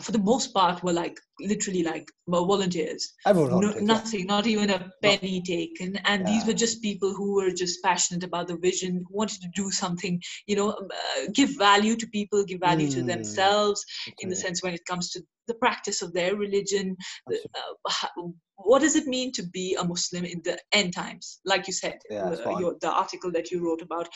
for 0.00 0.12
the 0.12 0.18
most 0.18 0.54
part 0.54 0.82
were 0.82 0.92
like 0.92 1.18
literally 1.40 1.82
like 1.82 2.08
volunteers 2.28 3.12
no, 3.26 3.72
nothing 3.80 4.26
not 4.26 4.46
even 4.46 4.70
a 4.70 4.90
penny 5.02 5.38
no. 5.38 5.44
taken 5.44 5.96
and 6.04 6.22
yeah. 6.22 6.32
these 6.32 6.46
were 6.46 6.52
just 6.52 6.80
people 6.80 7.12
who 7.12 7.34
were 7.34 7.50
just 7.50 7.82
passionate 7.82 8.22
about 8.22 8.46
the 8.46 8.56
vision 8.56 9.04
who 9.08 9.16
wanted 9.18 9.40
to 9.40 9.48
do 9.54 9.70
something 9.70 10.20
you 10.46 10.54
know 10.54 10.70
uh, 10.70 11.26
give 11.32 11.50
value 11.56 11.96
to 11.96 12.06
people 12.08 12.44
give 12.44 12.60
value 12.60 12.86
mm. 12.86 12.94
to 12.94 13.02
themselves 13.02 13.84
okay. 14.08 14.14
in 14.20 14.28
the 14.28 14.36
sense 14.36 14.62
when 14.62 14.74
it 14.74 14.86
comes 14.86 15.10
to 15.10 15.20
the 15.48 15.54
practice 15.54 16.02
of 16.02 16.12
their 16.14 16.36
religion 16.36 16.96
uh, 17.32 18.28
what 18.56 18.80
does 18.80 18.94
it 18.94 19.06
mean 19.06 19.32
to 19.32 19.42
be 19.42 19.76
a 19.78 19.84
muslim 19.84 20.24
in 20.24 20.40
the 20.44 20.56
end 20.72 20.94
times 20.94 21.40
like 21.44 21.66
you 21.66 21.72
said 21.72 21.98
yeah, 22.10 22.28
uh, 22.28 22.58
your, 22.58 22.76
the 22.80 22.90
article 22.90 23.30
that 23.32 23.50
you 23.50 23.64
wrote 23.64 23.82
about 23.82 24.08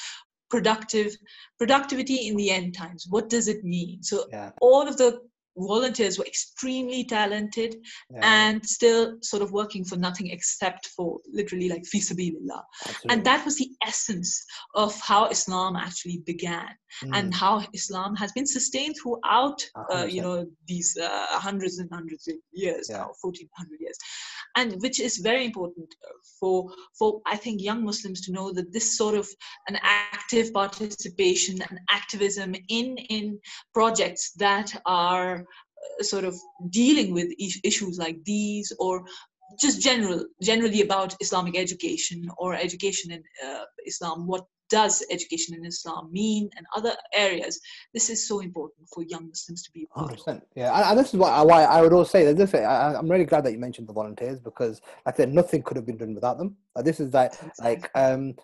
productive 0.50 1.14
productivity 1.58 2.28
in 2.28 2.36
the 2.36 2.50
end 2.50 2.74
times 2.74 3.06
what 3.10 3.28
does 3.28 3.48
it 3.48 3.62
mean 3.64 4.02
so 4.02 4.24
yeah. 4.30 4.50
all 4.60 4.86
of 4.88 4.96
the 4.96 5.20
volunteers 5.58 6.18
were 6.18 6.24
extremely 6.26 7.04
talented 7.04 7.76
yeah. 8.10 8.20
and 8.22 8.64
still 8.64 9.16
sort 9.22 9.42
of 9.42 9.52
working 9.52 9.84
for 9.84 9.96
nothing 9.96 10.30
except 10.30 10.86
for 10.88 11.18
literally 11.32 11.68
like 11.68 11.84
fi 11.86 11.98
sabilillah. 11.98 12.62
And 13.08 13.24
that 13.24 13.44
was 13.44 13.56
the 13.56 13.70
essence 13.86 14.44
of 14.74 14.98
how 15.00 15.26
Islam 15.28 15.76
actually 15.76 16.22
began 16.24 16.68
mm. 17.04 17.10
and 17.14 17.34
how 17.34 17.64
Islam 17.72 18.14
has 18.16 18.32
been 18.32 18.46
sustained 18.46 18.96
throughout, 19.02 19.62
uh, 19.92 20.06
you 20.08 20.22
know, 20.22 20.46
these 20.66 20.96
uh, 20.96 21.26
hundreds 21.30 21.78
and 21.78 21.88
hundreds 21.92 22.28
of 22.28 22.34
years 22.52 22.88
yeah. 22.90 22.98
now, 22.98 23.10
1400 23.20 23.80
years. 23.80 23.98
And 24.56 24.80
which 24.82 24.98
is 24.98 25.18
very 25.18 25.44
important 25.44 25.94
for, 26.40 26.70
for, 26.98 27.20
I 27.26 27.36
think, 27.36 27.62
young 27.62 27.84
Muslims 27.84 28.22
to 28.22 28.32
know 28.32 28.52
that 28.52 28.72
this 28.72 28.96
sort 28.96 29.14
of 29.14 29.28
an 29.68 29.78
active 29.82 30.52
participation 30.52 31.62
and 31.68 31.78
activism 31.90 32.54
in, 32.68 32.96
in 32.96 33.38
projects 33.74 34.32
that 34.32 34.80
are 34.86 35.44
sort 36.02 36.24
of 36.24 36.34
dealing 36.70 37.12
with 37.12 37.28
issues 37.64 37.98
like 37.98 38.22
these 38.24 38.72
or 38.78 39.04
just 39.60 39.80
general 39.80 40.24
generally 40.42 40.82
about 40.82 41.16
islamic 41.20 41.56
education 41.56 42.28
or 42.38 42.54
education 42.54 43.10
in 43.10 43.22
uh, 43.46 43.64
islam 43.86 44.26
what 44.26 44.44
does 44.68 45.04
education 45.10 45.54
in 45.54 45.64
islam 45.64 46.10
mean 46.12 46.48
and 46.56 46.66
other 46.76 46.92
areas. 47.14 47.60
This 47.94 48.10
is 48.10 48.28
so 48.28 48.40
important 48.40 48.88
for 48.92 49.02
young 49.02 49.28
muslims 49.28 49.62
to 49.62 49.70
be 49.72 49.86
part 49.94 50.18
100%. 50.18 50.42
yeah 50.54 50.90
and, 50.90 50.98
this 50.98 51.08
is 51.08 51.14
why, 51.14 51.42
why 51.42 51.64
i 51.64 51.80
would 51.80 51.92
also 51.92 52.10
say 52.10 52.24
that 52.24 52.36
this 52.36 52.54
I, 52.54 52.94
i'm 52.94 53.10
really 53.10 53.24
glad 53.24 53.44
that 53.44 53.52
you 53.52 53.58
mentioned 53.58 53.88
the 53.88 53.92
volunteers 53.92 54.40
because 54.40 54.80
like 55.06 55.14
i 55.14 55.16
said 55.16 55.32
nothing 55.32 55.62
could 55.62 55.76
have 55.76 55.86
been 55.86 55.96
done 55.96 56.14
without 56.14 56.38
them. 56.38 56.56
Like, 56.74 56.84
this 56.84 57.00
is 57.00 57.14
like 57.14 57.32
like 57.60 57.90
um 57.94 58.34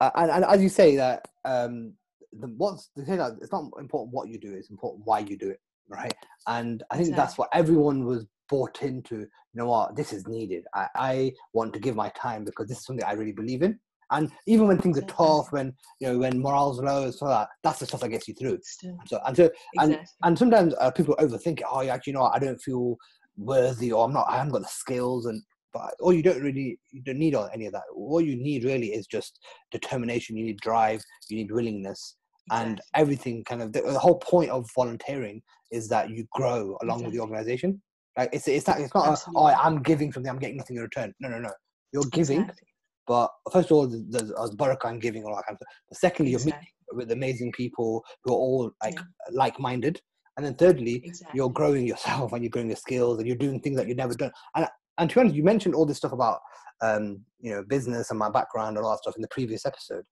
and, 0.00 0.30
and 0.30 0.44
as 0.44 0.62
you 0.62 0.68
say 0.68 0.96
that 0.96 1.28
um 1.44 1.94
the, 2.32 2.48
what's 2.48 2.90
the 2.96 3.04
thing 3.04 3.18
that 3.18 3.32
it's 3.40 3.52
not 3.52 3.70
important 3.78 4.14
what 4.14 4.28
you 4.28 4.38
do 4.38 4.52
it's 4.52 4.70
important 4.70 5.06
why 5.06 5.20
you 5.20 5.36
do 5.36 5.50
it 5.50 5.60
right? 5.88 6.14
And 6.46 6.82
I 6.90 6.96
think 6.96 7.14
that's 7.16 7.38
what 7.38 7.48
everyone 7.52 8.04
was 8.04 8.26
bought 8.48 8.82
into. 8.82 9.20
You 9.20 9.28
know 9.54 9.66
what? 9.66 9.96
This 9.96 10.12
is 10.12 10.26
needed. 10.26 10.64
I, 10.74 10.88
I 10.94 11.32
want 11.52 11.72
to 11.74 11.80
give 11.80 11.96
my 11.96 12.10
time 12.10 12.44
because 12.44 12.68
this 12.68 12.78
is 12.78 12.84
something 12.84 13.04
I 13.04 13.12
really 13.12 13.32
believe 13.32 13.62
in. 13.62 13.78
And 14.10 14.30
even 14.46 14.66
when 14.66 14.78
things 14.78 14.98
are 14.98 15.02
tough, 15.02 15.50
when 15.50 15.72
you 15.98 16.08
know 16.08 16.18
when 16.18 16.40
morale's 16.40 16.78
low, 16.78 17.04
and 17.04 17.14
so 17.14 17.26
that 17.26 17.48
that's 17.62 17.78
the 17.78 17.86
stuff 17.86 18.00
that 18.00 18.10
gets 18.10 18.28
you 18.28 18.34
through. 18.34 18.58
And 18.82 18.98
so 19.06 19.18
and 19.26 19.36
so 19.36 19.50
exactly. 19.74 19.96
and, 19.96 20.06
and 20.22 20.38
sometimes 20.38 20.74
uh, 20.78 20.90
people 20.90 21.16
overthink 21.18 21.60
it. 21.60 21.66
Oh, 21.70 21.80
actually, 21.82 22.10
you 22.10 22.14
know, 22.14 22.22
what? 22.22 22.34
I 22.34 22.38
don't 22.38 22.60
feel 22.60 22.96
worthy, 23.36 23.92
or 23.92 24.04
I'm 24.04 24.12
not. 24.12 24.26
I 24.28 24.36
haven't 24.36 24.52
got 24.52 24.62
the 24.62 24.68
skills, 24.68 25.26
and 25.26 25.42
but 25.72 25.94
or 26.00 26.12
you 26.12 26.22
don't 26.22 26.42
really 26.42 26.78
you 26.92 27.02
don't 27.02 27.18
need 27.18 27.34
all 27.34 27.48
any 27.52 27.66
of 27.66 27.72
that. 27.72 27.82
All 27.96 28.20
you 28.20 28.36
need 28.36 28.64
really 28.64 28.88
is 28.88 29.06
just 29.06 29.40
determination. 29.70 30.36
You 30.36 30.44
need 30.46 30.60
drive. 30.60 31.02
You 31.28 31.38
need 31.38 31.50
willingness, 31.50 32.16
and 32.50 32.80
everything 32.94 33.44
kind 33.44 33.62
of 33.62 33.72
the, 33.72 33.80
the, 33.82 33.98
whole 33.98 34.18
point 34.18 34.50
of 34.50 34.68
volunteering 34.74 35.42
is 35.70 35.88
that 35.88 36.10
you 36.10 36.26
grow 36.32 36.76
along 36.82 37.00
exactly. 37.00 37.04
with 37.04 37.14
the 37.14 37.20
organization. 37.20 37.82
Like 38.16 38.30
it's 38.32 38.46
it's 38.46 38.66
not 38.66 38.80
it's 38.80 38.94
not 38.94 39.18
a, 39.18 39.30
oh 39.34 39.46
I'm 39.46 39.82
giving 39.82 40.12
something 40.12 40.30
I'm 40.30 40.38
getting 40.38 40.56
nothing 40.56 40.76
in 40.76 40.82
return. 40.82 41.12
No 41.20 41.28
no 41.28 41.38
no. 41.38 41.50
You're 41.92 42.04
giving 42.12 42.42
exactly. 42.42 42.68
but 43.06 43.30
first 43.52 43.70
of 43.70 43.76
all 43.76 43.88
there's, 43.88 44.04
there's 44.32 44.50
barakah 44.50 44.90
and 44.90 45.00
giving 45.00 45.24
all 45.24 45.34
that 45.34 45.46
kind 45.46 45.54
of 45.54 45.58
stuff. 45.58 45.68
But 45.88 45.98
secondly 45.98 46.32
you're 46.32 46.44
meeting 46.44 46.66
with 46.92 47.10
amazing 47.10 47.52
people 47.52 48.04
who 48.22 48.32
are 48.32 48.36
all 48.36 48.72
like 48.82 48.94
yeah. 48.94 49.02
like-minded. 49.30 50.00
And 50.36 50.44
then 50.44 50.54
thirdly 50.56 51.12
you're 51.32 51.50
growing 51.50 51.86
yourself 51.86 52.32
and 52.34 52.42
you're 52.42 52.50
growing 52.50 52.68
your 52.68 52.76
skills 52.76 53.18
and 53.18 53.26
you're 53.26 53.36
doing 53.36 53.60
things 53.60 53.76
that 53.76 53.88
you've 53.88 53.96
never 53.96 54.14
done. 54.14 54.32
And 54.54 54.68
and 54.98 55.10
to 55.10 55.14
be 55.14 55.20
honest 55.20 55.36
you 55.36 55.42
mentioned 55.42 55.74
all 55.74 55.86
this 55.86 55.96
stuff 55.96 56.12
about 56.12 56.40
um 56.82 57.20
you 57.40 57.50
know 57.50 57.64
business 57.64 58.10
and 58.10 58.18
my 58.18 58.30
background 58.30 58.76
and 58.76 58.84
all 58.84 58.92
that 58.92 58.98
stuff 58.98 59.16
in 59.16 59.22
the 59.22 59.28
previous 59.28 59.66
episode 59.66 60.04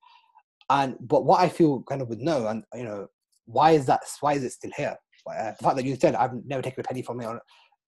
and 0.73 0.97
but 1.01 1.25
what 1.25 1.41
I 1.41 1.49
feel 1.49 1.83
kind 1.83 2.01
of 2.01 2.09
would 2.09 2.21
know, 2.21 2.47
and 2.47 2.65
you 2.75 2.85
know, 2.85 3.07
why 3.45 3.73
is 3.73 3.85
that? 3.87 4.01
Why 4.21 4.33
is 4.35 4.43
it 4.43 4.53
still 4.53 4.71
here? 4.77 4.97
Uh, 5.29 5.53
the 5.53 5.63
fact 5.63 5.77
that 5.77 5.85
you 5.85 5.95
said 5.97 6.15
I've 6.15 6.33
never 6.47 6.63
taken 6.63 6.81
a 6.81 6.85
penny 6.85 7.03
from 7.03 7.21
it, 7.21 7.27
on 7.27 7.39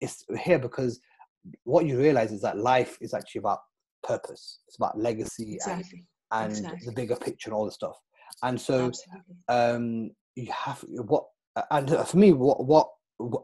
it's 0.00 0.24
here 0.42 0.58
because 0.58 1.00
what 1.64 1.86
you 1.86 1.98
realize 1.98 2.30
is 2.30 2.42
that 2.42 2.58
life 2.58 2.98
is 3.00 3.14
actually 3.14 3.40
about 3.40 3.60
purpose. 4.02 4.60
It's 4.68 4.76
about 4.76 4.98
legacy 4.98 5.54
exactly. 5.54 6.04
and, 6.30 6.52
and 6.52 6.58
exactly. 6.58 6.86
the 6.86 6.92
bigger 6.92 7.16
picture 7.16 7.48
and 7.48 7.54
all 7.54 7.64
the 7.64 7.72
stuff. 7.72 7.96
And 8.42 8.60
so, 8.60 8.92
um, 9.48 10.10
you 10.36 10.52
have 10.52 10.84
what, 10.88 11.24
and 11.70 11.88
for 12.06 12.16
me, 12.18 12.32
what 12.32 12.66
what 12.66 12.88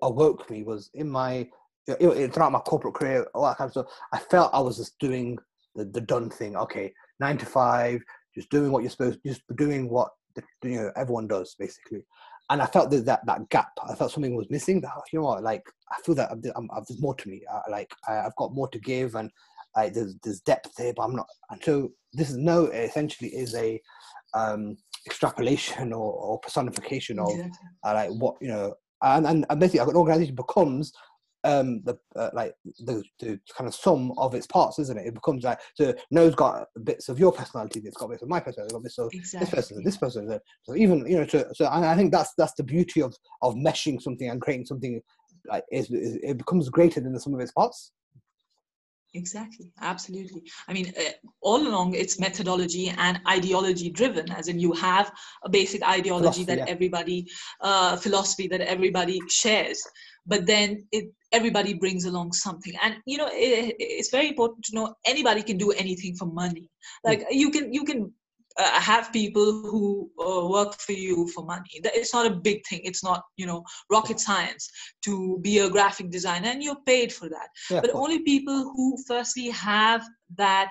awoke 0.03 0.51
me 0.51 0.65
was 0.65 0.91
in 0.95 1.09
my 1.09 1.49
throughout 1.87 2.53
my 2.53 2.59
corporate 2.61 2.95
career, 2.95 3.27
all 3.35 3.47
that 3.47 3.57
kind 3.57 3.69
of 3.69 3.73
stuff. 3.73 3.87
I 4.13 4.19
felt 4.19 4.53
I 4.53 4.61
was 4.61 4.77
just 4.77 4.99
doing 4.99 5.39
the, 5.75 5.87
the 5.87 6.01
done 6.01 6.29
thing. 6.29 6.57
Okay, 6.57 6.93
nine 7.21 7.39
to 7.39 7.47
five, 7.47 8.03
just 8.41 8.51
doing 8.51 8.73
what 8.73 8.83
you're 8.83 8.91
supposed, 8.91 9.21
just 9.25 9.43
doing 9.57 9.89
what 9.89 10.11
the, 10.35 10.43
you 10.63 10.77
know 10.77 10.93
everyone 10.97 11.27
does 11.27 11.55
basically. 11.59 12.05
And 12.51 12.61
I 12.61 12.67
felt 12.67 12.91
that 12.91 13.05
that, 13.07 13.25
that 13.27 13.49
gap. 13.49 13.71
I 13.89 13.95
felt 13.95 14.11
something 14.11 14.35
was 14.35 14.51
missing. 14.51 14.81
That 14.81 14.91
you 15.13 15.21
know 15.21 15.27
what, 15.27 15.43
like 15.43 15.63
I 15.91 16.03
feel 16.03 16.17
that 16.17 16.33
I'm, 16.33 16.43
I'm, 16.57 16.69
there's 16.89 17.01
more 17.01 17.15
to 17.15 17.29
me. 17.29 17.43
I, 17.53 17.71
like 17.71 17.95
I, 18.09 18.15
have 18.15 18.35
got 18.37 18.55
more 18.55 18.69
to 18.69 18.79
give, 18.81 19.15
and 19.15 19.31
like 19.77 19.95
there's 19.95 20.17
there's 20.25 20.41
depth 20.41 20.75
there, 20.77 20.93
but 20.97 21.05
I'm 21.05 21.15
not. 21.15 21.27
And 21.51 21.63
so 21.63 21.93
this 22.13 22.31
is 22.31 22.37
KNOW 22.37 22.67
essentially 22.67 23.31
is 23.31 23.55
a 23.55 23.81
um, 24.35 24.77
extrapolation 25.07 25.93
or, 25.93 26.13
or 26.13 26.39
personification 26.41 27.21
of 27.21 27.31
exactly. 27.31 27.69
uh, 27.85 27.95
like 27.95 28.11
what 28.11 28.37
you 28.41 28.49
know 28.49 28.75
and, 29.03 29.27
and, 29.27 29.47
and 29.49 29.61
basically 29.61 29.81
an 29.81 29.97
organization 29.97 30.35
becomes 30.35 30.93
um 31.45 31.81
the 31.85 31.97
uh, 32.17 32.31
like 32.35 32.55
the, 32.81 33.03
the 33.19 33.41
kind 33.57 33.67
of 33.67 33.75
sum 33.75 34.13
of 34.19 34.35
its 34.35 34.47
parts 34.47 34.79
isn't 34.79 34.99
it 34.99 35.07
it 35.07 35.15
becomes 35.15 35.43
like 35.43 35.59
so 35.75 35.95
KNOW's 36.13 36.35
got 36.35 36.67
bits 36.85 37.09
of 37.09 37.19
your 37.19 37.33
personality 37.33 37.81
it's 37.85 37.97
got 37.97 38.11
bits 38.11 38.23
of 38.23 38.29
my 38.29 38.41
personality 38.41 38.75
got 38.75 38.83
bits 38.83 38.99
of 38.99 39.11
exactly. 39.13 39.47
this 39.47 39.55
person 39.55 39.85
this 39.85 39.97
person 39.97 40.41
so 40.65 40.77
even 40.77 41.07
you 41.07 41.19
know 41.19 41.27
so, 41.27 41.45
so 41.55 41.67
I 41.71 41.95
think 41.97 42.13
that's 42.13 42.35
that's 42.37 42.55
the 42.55 42.63
beauty 42.63 43.01
of 43.01 43.17
of 43.43 43.55
meshing 43.55 44.01
something 44.03 44.29
and 44.29 44.41
creating 44.41 44.67
something 44.67 45.01
like 45.47 45.65
is, 45.73 45.91
is 45.91 46.19
it 46.23 46.37
becomes 46.37 46.69
greater 46.69 47.01
than 47.01 47.13
the 47.13 47.21
sum 47.21 47.35
of 47.35 47.41
its 47.41 47.53
parts 47.53 47.93
exactly 49.15 49.73
absolutely. 49.81 50.43
I 50.69 50.73
mean 50.73 50.93
uh, 50.99 51.13
all 51.41 51.67
along 51.67 51.95
it's 51.95 52.21
methodology 52.21 52.93
and 52.97 53.21
ideology 53.29 53.91
driven 53.91 54.31
as 54.31 54.49
in 54.49 54.59
you 54.61 54.73
have 54.73 55.13
a 55.45 55.49
basic 55.49 55.83
ideology 55.83 56.45
philosophy, 56.45 56.45
that 56.45 56.59
yeah. 56.59 56.65
everybody 56.69 57.27
uh, 57.61 57.97
philosophy 57.97 58.47
that 58.49 58.61
everybody 58.61 59.19
shares 59.29 59.83
but 60.27 60.47
then 60.47 60.87
it 60.93 61.07
everybody 61.33 61.75
brings 61.75 62.05
along 62.05 62.33
something. 62.33 62.75
And 62.83 62.97
you 63.07 63.19
know 63.19 63.29
it, 63.31 63.77
it's 63.79 64.11
very 64.11 64.29
important 64.29 64.65
to 64.67 64.75
know 64.75 64.95
anybody 65.07 65.43
can 65.43 65.59
do 65.59 65.71
anything 65.73 66.15
for 66.17 66.27
money. 66.27 66.69
Like 67.05 67.27
you 67.31 67.51
can 67.51 67.73
you 67.73 67.85
can 67.85 68.13
uh, 68.59 68.81
have 68.81 69.13
people 69.13 69.53
who 69.63 70.11
uh, 70.21 70.47
work 70.49 70.75
for 70.75 70.93
you 70.93 71.29
for 71.29 71.45
money. 71.45 71.69
It's 71.73 72.13
not 72.13 72.27
a 72.27 72.35
big 72.35 72.63
thing. 72.67 72.81
It's 72.85 73.05
not 73.05 73.23
you 73.37 73.47
know 73.47 73.65
rocket 73.91 74.21
science 74.21 74.69
to 75.05 75.39
be 75.41 75.59
a 75.59 75.71
graphic 75.71 76.11
designer 76.11 76.49
and 76.49 76.63
you're 76.63 76.83
paid 76.87 77.13
for 77.13 77.29
that. 77.29 77.49
Yeah, 77.71 77.81
but 77.81 77.95
only 77.95 78.21
people 78.21 78.73
who 78.75 78.97
firstly 79.07 79.49
have 79.51 80.05
that 80.37 80.71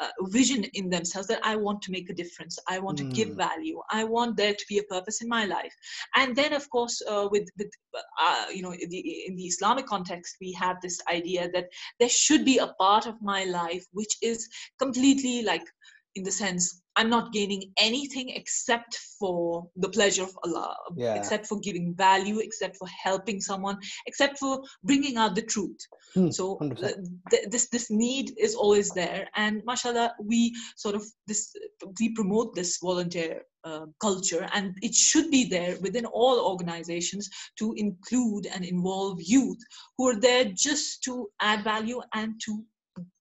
uh, 0.00 0.08
vision 0.26 0.64
in 0.74 0.88
themselves 0.88 1.26
that 1.26 1.40
i 1.42 1.56
want 1.56 1.82
to 1.82 1.90
make 1.90 2.08
a 2.10 2.14
difference. 2.14 2.58
I 2.68 2.78
want 2.78 2.98
mm. 2.98 3.08
to 3.08 3.14
give 3.16 3.30
hmm. 3.30 3.36
value. 3.36 3.80
I 3.90 4.04
want 4.04 4.36
there 4.36 4.54
to 4.54 4.64
be 4.68 4.78
a 4.78 4.84
purpose 4.84 5.20
in 5.20 5.28
my 5.28 5.46
life. 5.46 5.74
And 6.14 6.36
then 6.36 6.52
of 6.52 6.68
course 6.70 7.02
uh, 7.08 7.28
with 7.30 7.48
with 7.58 7.70
uh, 8.20 8.44
you 8.52 8.62
know 8.62 8.72
in 8.72 8.88
the, 8.88 9.00
in 9.26 9.36
the 9.36 9.46
islamic 9.46 9.86
context 9.86 10.36
we 10.40 10.52
have 10.52 10.76
this 10.80 11.00
idea 11.10 11.50
that 11.52 11.66
there 11.98 12.08
should 12.08 12.44
be 12.44 12.58
a 12.58 12.72
part 12.78 13.06
of 13.06 13.20
my 13.20 13.44
life 13.44 13.84
which 13.92 14.16
is 14.22 14.48
completely 14.78 15.42
like 15.42 15.64
in 16.14 16.24
the 16.24 16.30
sense 16.30 16.82
I'm 16.96 17.08
not 17.08 17.32
gaining 17.32 17.72
anything 17.78 18.30
except 18.30 18.98
for 19.18 19.68
the 19.76 19.88
pleasure 19.88 20.24
of 20.24 20.36
Allah, 20.44 20.76
yeah. 20.96 21.14
except 21.14 21.46
for 21.46 21.58
giving 21.60 21.94
value, 21.94 22.40
except 22.40 22.76
for 22.76 22.88
helping 22.88 23.40
someone, 23.40 23.78
except 24.06 24.38
for 24.38 24.60
bringing 24.82 25.16
out 25.16 25.34
the 25.34 25.42
truth. 25.42 25.78
Hmm, 26.14 26.30
so 26.30 26.58
th- 26.58 27.46
this 27.48 27.68
this 27.68 27.90
need 27.90 28.32
is 28.38 28.54
always 28.54 28.90
there, 28.90 29.28
and 29.36 29.62
mashallah, 29.64 30.14
we 30.22 30.52
sort 30.76 30.96
of 30.96 31.04
this 31.26 31.54
we 32.00 32.10
promote 32.10 32.54
this 32.54 32.78
volunteer 32.82 33.42
uh, 33.64 33.86
culture, 34.00 34.48
and 34.52 34.74
it 34.82 34.94
should 34.94 35.30
be 35.30 35.44
there 35.44 35.76
within 35.80 36.06
all 36.06 36.40
organizations 36.40 37.30
to 37.58 37.72
include 37.76 38.46
and 38.46 38.64
involve 38.64 39.22
youth 39.22 39.58
who 39.96 40.08
are 40.08 40.20
there 40.20 40.44
just 40.44 41.02
to 41.04 41.30
add 41.40 41.62
value 41.62 42.00
and 42.14 42.40
to 42.44 42.64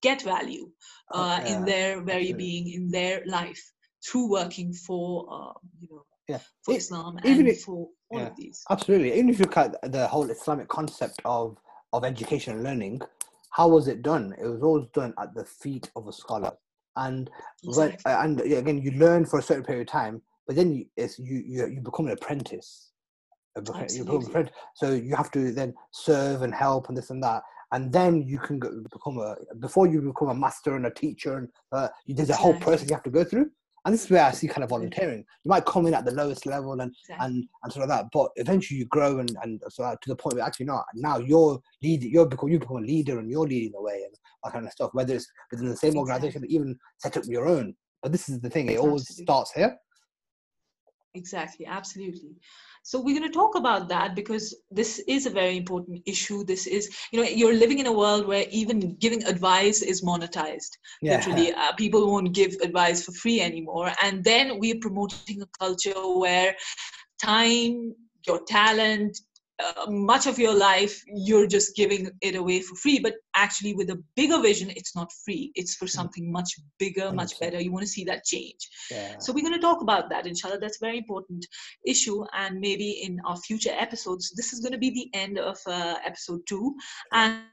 get 0.01 0.21
value 0.21 0.69
uh, 1.11 1.41
in 1.45 1.65
their 1.65 2.01
very 2.01 2.33
being, 2.33 2.69
in 2.69 2.89
their 2.89 3.23
life 3.25 3.61
through 4.05 4.29
working 4.29 4.73
for, 4.73 5.25
uh, 5.31 5.53
you 5.79 5.87
know, 5.91 6.03
yeah. 6.27 6.39
for 6.63 6.73
it, 6.73 6.77
Islam 6.77 7.17
and 7.23 7.47
if, 7.47 7.63
for 7.63 7.89
all 8.09 8.19
yeah, 8.19 8.27
of 8.27 8.35
these. 8.37 8.63
Absolutely. 8.69 9.13
Even 9.13 9.29
if 9.29 9.39
you 9.39 9.45
look 9.45 9.57
at 9.57 9.91
the 9.91 10.07
whole 10.07 10.29
Islamic 10.29 10.67
concept 10.67 11.19
of, 11.25 11.57
of 11.93 12.03
education 12.03 12.53
and 12.55 12.63
learning, 12.63 13.01
how 13.51 13.67
was 13.67 13.87
it 13.87 14.01
done? 14.01 14.35
It 14.41 14.47
was 14.47 14.61
always 14.61 14.87
done 14.93 15.13
at 15.19 15.33
the 15.33 15.45
feet 15.45 15.89
of 15.95 16.07
a 16.07 16.13
scholar. 16.13 16.53
And 16.95 17.29
exactly. 17.63 17.99
when, 18.03 18.15
and 18.23 18.41
again, 18.41 18.81
you 18.81 18.91
learn 18.91 19.25
for 19.25 19.39
a 19.39 19.43
certain 19.43 19.63
period 19.63 19.87
of 19.87 19.91
time, 19.91 20.21
but 20.45 20.55
then 20.55 20.71
you, 20.73 20.85
it's, 20.97 21.19
you, 21.19 21.43
you, 21.45 21.67
you 21.67 21.81
become 21.81 22.07
an 22.07 22.13
apprentice. 22.13 22.91
You 23.55 23.63
become 24.05 24.25
a 24.25 24.29
friend. 24.29 24.51
So 24.75 24.93
you 24.93 25.15
have 25.15 25.31
to 25.31 25.51
then 25.51 25.73
serve 25.91 26.43
and 26.43 26.53
help 26.53 26.87
and 26.87 26.97
this 26.97 27.09
and 27.09 27.21
that 27.23 27.43
and 27.71 27.91
then 27.91 28.21
you 28.23 28.39
can 28.39 28.59
go, 28.59 28.69
become 28.91 29.19
a 29.19 29.35
before 29.59 29.87
you 29.87 30.01
become 30.01 30.29
a 30.29 30.33
master 30.33 30.75
and 30.75 30.85
a 30.85 30.91
teacher 30.91 31.37
and 31.37 31.49
uh, 31.71 31.87
there's 32.07 32.29
a 32.29 32.35
whole 32.35 32.55
process 32.55 32.89
you 32.89 32.95
have 32.95 33.03
to 33.03 33.09
go 33.09 33.23
through 33.23 33.49
and 33.85 33.93
this 33.93 34.05
is 34.05 34.11
where 34.11 34.25
I 34.25 34.31
see 34.31 34.47
kind 34.47 34.63
of 34.63 34.69
volunteering. 34.69 35.25
You 35.43 35.49
might 35.49 35.65
come 35.65 35.87
in 35.87 35.93
at 35.93 36.05
the 36.05 36.11
lowest 36.11 36.45
level 36.45 36.79
and 36.79 36.91
exactly. 36.91 37.25
and, 37.25 37.47
and 37.63 37.73
sort 37.73 37.83
of 37.83 37.89
that, 37.89 38.05
but 38.11 38.29
eventually 38.35 38.79
you 38.79 38.85
grow 38.85 39.19
and, 39.19 39.35
and 39.41 39.61
so 39.69 39.95
to 40.01 40.09
the 40.09 40.15
point 40.15 40.35
where 40.35 40.45
actually 40.45 40.65
not 40.65 40.85
now 40.93 41.17
you're 41.17 41.59
lead 41.81 42.03
you're 42.03 42.25
become 42.25 42.49
you 42.49 42.59
become 42.59 42.77
a 42.77 42.81
leader 42.81 43.19
and 43.19 43.29
you're 43.29 43.47
leading 43.47 43.71
the 43.71 43.81
way 43.81 44.01
and 44.05 44.15
that 44.43 44.53
kind 44.53 44.65
of 44.65 44.71
stuff. 44.71 44.91
Whether 44.93 45.15
it's 45.15 45.27
within 45.51 45.69
the 45.69 45.77
same 45.77 45.97
organization, 45.97 46.43
exactly. 46.43 46.55
even 46.55 46.79
set 46.97 47.17
up 47.17 47.23
your 47.25 47.47
own. 47.47 47.75
But 48.03 48.11
this 48.11 48.29
is 48.29 48.39
the 48.39 48.49
thing; 48.49 48.69
it 48.69 48.79
always 48.79 49.01
Absolutely. 49.01 49.25
starts 49.25 49.51
here. 49.53 49.77
Exactly, 51.15 51.65
absolutely. 51.65 52.35
So 52.83 52.99
we're 52.99 53.17
going 53.17 53.31
to 53.31 53.37
talk 53.37 53.55
about 53.55 53.87
that 53.89 54.15
because 54.15 54.55
this 54.71 54.99
is 55.07 55.25
a 55.25 55.29
very 55.29 55.57
important 55.57 56.01
issue. 56.05 56.43
This 56.43 56.65
is, 56.65 56.89
you 57.11 57.21
know, 57.21 57.27
you're 57.27 57.53
living 57.53 57.79
in 57.79 57.87
a 57.87 57.93
world 57.93 58.27
where 58.27 58.45
even 58.51 58.95
giving 58.95 59.23
advice 59.25 59.81
is 59.81 60.03
monetized. 60.03 60.71
Yeah. 61.01 61.17
Literally, 61.17 61.53
uh, 61.53 61.73
people 61.73 62.11
won't 62.11 62.33
give 62.33 62.55
advice 62.63 63.03
for 63.05 63.11
free 63.11 63.41
anymore. 63.41 63.91
And 64.01 64.23
then 64.23 64.59
we're 64.59 64.79
promoting 64.79 65.41
a 65.41 65.47
culture 65.59 66.17
where 66.17 66.55
time, 67.21 67.93
your 68.27 68.41
talent, 68.47 69.19
uh, 69.59 69.89
much 69.89 70.27
of 70.27 70.39
your 70.39 70.53
life 70.53 71.03
you're 71.07 71.47
just 71.47 71.75
giving 71.75 72.09
it 72.21 72.35
away 72.35 72.61
for 72.61 72.75
free. 72.75 72.99
But 72.99 73.15
actually 73.35 73.73
with 73.73 73.89
a 73.89 74.01
bigger 74.15 74.41
vision 74.41 74.71
it's 74.75 74.95
not 74.95 75.11
free. 75.25 75.51
It's 75.55 75.75
for 75.75 75.85
mm. 75.85 75.89
something 75.89 76.31
much 76.31 76.51
bigger 76.77 77.11
much 77.11 77.39
better. 77.39 77.59
You 77.59 77.71
want 77.71 77.83
to 77.83 77.91
see 77.91 78.03
that 78.05 78.25
change. 78.25 78.59
Yeah. 78.91 79.17
so 79.19 79.33
we're 79.33 79.43
going 79.43 79.53
to 79.53 79.59
talk 79.59 79.81
about 79.81 80.09
that 80.09 80.27
inshallah. 80.27 80.59
That's 80.59 80.81
a 80.81 80.85
very 80.85 80.97
important 80.99 81.45
issue. 81.85 82.23
And 82.33 82.59
maybe 82.59 82.89
in 83.03 83.19
our 83.25 83.37
future 83.37 83.73
episodes 83.77 84.31
this 84.35 84.53
is 84.53 84.59
going 84.59 84.73
to 84.73 84.77
be 84.77 84.91
the 84.91 85.09
end 85.13 85.37
of 85.37 85.57
uh, 85.67 85.95
episode 86.05 86.41
two. 86.47 86.75
And 87.11 87.43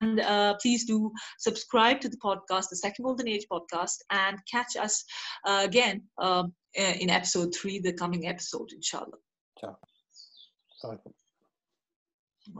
and 0.00 0.20
uh, 0.20 0.54
please 0.62 0.84
do 0.84 1.10
subscribe 1.38 2.00
to 2.00 2.08
the 2.08 2.18
podcast, 2.18 2.68
the 2.70 2.76
Second 2.76 3.04
Golden 3.04 3.28
Age 3.28 3.46
podcast, 3.50 3.96
and 4.10 4.38
catch 4.50 4.76
us 4.76 5.04
uh, 5.44 5.62
again 5.64 6.02
um, 6.18 6.52
in 6.74 7.10
episode 7.10 7.52
three, 7.54 7.80
the 7.80 7.92
coming 7.92 8.28
episode, 8.28 8.70
inshallah. 8.72 9.18
Ciao. 9.60 9.76